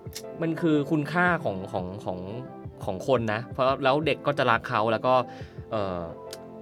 [0.43, 2.19] มันคือคุณค่าของของของ
[2.85, 5.15] ของคนนะ เพราะแล้วเด็กก็จะรักเขาแล้วก็
[5.71, 5.99] เออ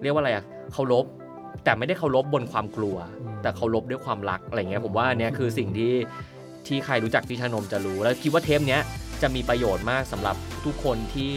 [0.02, 1.04] เรียกว่าอะไรอะเคารพ
[1.64, 5.94] แต่ไม่ได้เคารพบนความกลัวอืมแต่เคารพด้วยความรักอะไรเงี้ยผมว่าอันเนี้ยคือสิ่งที่
[6.66, 8.82] ที่ใครรู้จักพี่ชานมจะรู้ แล้วคิดว่าเทปเนี้ย
[9.22, 11.32] จะมีประโยชน์มากสำหรับทุกคนที่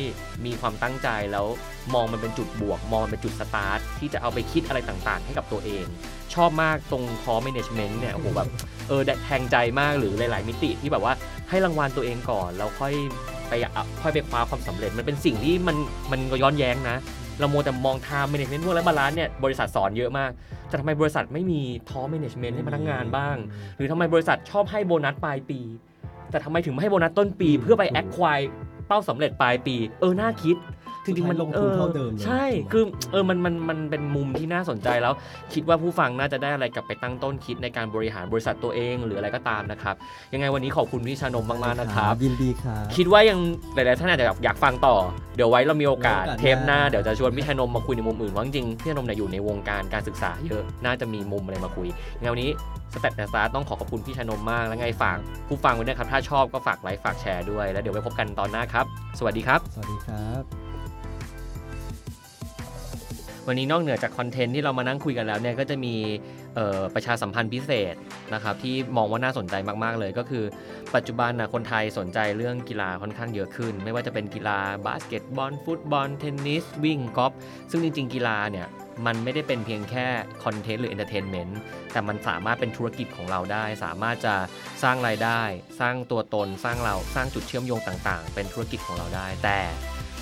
[0.46, 1.46] มีความตั้งใจแล้ว
[1.94, 5.86] มองมันเป็นจุดบวก มองมันเป็นจุดสตาร์ทที่จะเอาไปคิดอะไรต่างๆ ให้กับตัวเอง
[6.34, 8.48] ชอบมากตรงคอ management เนี่ยโอ้โหแบบ
[8.88, 11.14] เออแทงใจมากหรือหลาย ๆ มิติที่แบบว่า
[11.50, 12.94] ให้รางวัลตัวเองก่อนแล้วค่อย
[13.48, 13.72] ไปอะ
[14.02, 15.78] ค่อยไปคว้าความสำเร็จมันเป็นสิ่งที่มัน
[16.12, 16.98] มันก็ย้อนแย้งนะ
[17.40, 20.32] เรามัวแต่มอง time management work-life balance เนี่ยบริษัทสอนเยอะมาก
[20.68, 23.36] แต่ทำไมบริษัทไม่มีท้อ management ให้พนักงานบ้าง
[23.78, 25.60] หรือทำไมบริษัทชอบให้โบนัสปลายปี
[26.32, 28.40] แต่ทำไมถึงไม่ให้โบนัสต้นปี เพื่อไป acquire
[28.88, 30.56] เป้าสำเร็จปลายปี เออน่าคิด
[31.06, 35.14] จริงๆมันสุดท้ายลงทุนเท่าเดิมเลยใช่ คือเออมันมันมันเป็นมุมที่น่าสนใจแล้ว
[35.54, 39.96] คิดว่าผู้ฟังน่าจะได้อะไรกลับไปตั้งต้นคิดในการบริหารบริษัทตัวเองหรืออะไรก็ตามนะครับ
[40.34, 43.40] ยังไงวันนี้ขอบคุณพี่ชานมมากๆนะครับยินดีครับคิดว่ายัง
[43.74, 44.96] หลายๆท่านอาจจะอยากฟังต่อ
[45.36, 51.88] เดี๋ยวไว้เรามีโอกาสมีโอกาสเทปหน้าหน้าเดี๋ยวจะชวนพี่ชานมมาคุยในมุมอื่นเพราะจริงๆพี่ชานมเนี่ยอยู่ในวงการการศึกษาเยอะน่าจะมีมุมอะไรมาคุย
[52.20, 52.52] งั้นวันนี้
[52.94, 58.86] สเตตแซาต้องขอขอบคุณพี่ชานมมากแล้วไงฝากผู้ฟังไว้ด้วยครับ ถ้าชอบก็ฝากไลค์ฝากแชร์ด้วย แล้วเดี๋ยวไว้พบกันตอนหน้าครับ
[59.20, 60.73] สวัสดีครับ สวัสดีครับ
[63.48, 65.96] วันนี้นอกเหนือจาก content ที่เรามานั่งคุยกันแล้วเนี่ยก็จะมี
[66.96, 67.96] ประชาสัมพันธ์พิเศษ
[68.34, 70.44] นะครับที่มองว่าน่าสนใจมากๆเลย ก็คือ
[70.96, 77.34] ปัจจุบันนะคนไทยสนใจเรื่องกีฬาค่อนข้างเยอะขึ้น ไม่ว่าจะเป็นกีฬาบาสเกตบอลฟุตบอลเทนนิสวิ่งกอล์ฟ
[77.72, 78.68] ซึ่งจริง ๆ กีฬาเนี่ย
[79.06, 80.06] มันไม่ได้เป็นเพียงแค่
[80.44, 81.60] content หรือ entertainment
[81.92, 84.36] แต่มันสามารถเป็นธุรกิจของเราได้ สามารถจะ
[84.84, 85.42] สร้างรายได้
[85.80, 89.60] สร้างตัวตน สร้างเรา สร้างจุดเชื่อมโยงต่างๆ เป็นธุรกิจของเราได้ แต่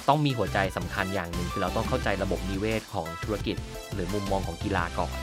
[0.08, 3.56] ต้องมีหัวใจสำคัญอย่างหนึ่งคือเราต้องเข้าใจระบบนิเวศของธุรกิจ
[3.94, 5.14] หรือมุมมองของกีฬาก่อน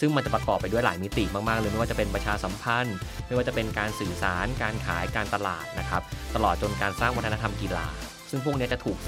[0.00, 6.02] ซึ่งมันจะประกอบไปด้วยหลายมิติมากๆเลยไม่ว่าจะเป็นประชาสัมพันธ์ ไม่ว่าจะเป็นการสื่อสาร การขายการตลาดนะครับ
[6.34, 7.86] ตลอดจนการสร้างวัฒนธรรมกีฬา
[8.30, 8.98] ซึ่งพวกนี้จะถูก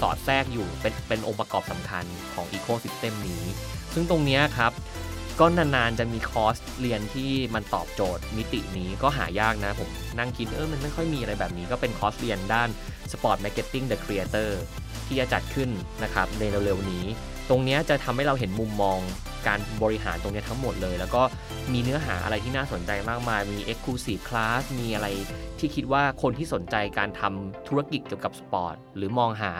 [0.00, 2.04] สอดแทรกอยู่เป็นเป็นองค์ประกอบสำคัญ
[2.34, 3.42] ของอีโค y ิสเต็มนี้
[3.94, 4.72] ซึ่งตรงนี้ครับ
[5.40, 12.68] ก็นานๆจะมีคอร์สเรียนที่มันตอบโจทย์มิตินี้ก็หายากนะ ผมนั่งคิดเออมันไม่ค่อยมีอะไรแบบนี้ก็เป็นคอร์สเรียนด้าน
[13.12, 14.50] Sport Marketing the Creator
[15.06, 15.70] ที่จะจัดขึ้น
[16.02, 17.04] นะครับในเร็วๆนี้
[17.48, 18.98] ตรงนี้จะทำให้เราเห็นมุมมอง
[19.48, 21.22] การบริหารตรงนี้ทั้งหมดเลย แล้วก็
[21.72, 25.08] มีเนื้อหาอะไรที่น่าสนใจมากมาย มี Exclusive Class มีอะไร
[25.58, 29.52] ที่คิดว่าคนที่สนใจการทำธุรกิจเกี่ยวกับสปอร์ต หรือมองหา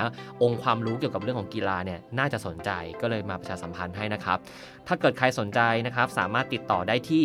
[0.42, 2.70] องค์ความรู้เกี่ยวกับเรื่องของกีฬาเนี่ยน่าจะสนใจ
[3.00, 4.38] ก็เลยมาประชาสัมพันธ์ให้นะครับ
[4.86, 7.24] ถ้าเกิดใครสนใจนะครับสามารถติดต่อได้ที่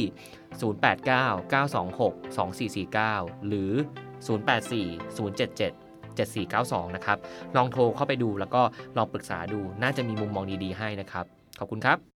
[2.91, 3.71] 089-926-2449 หรือ
[4.27, 7.17] 084-077-7492 นะครับ
[7.55, 8.61] ลองโทรเข้าไปดูแล้วก็
[8.97, 11.25] ลองปรึกษาดู น่าจะมีมุมมองดี ๆ ให้นะครับ
[11.59, 12.10] ขอบคุณครับ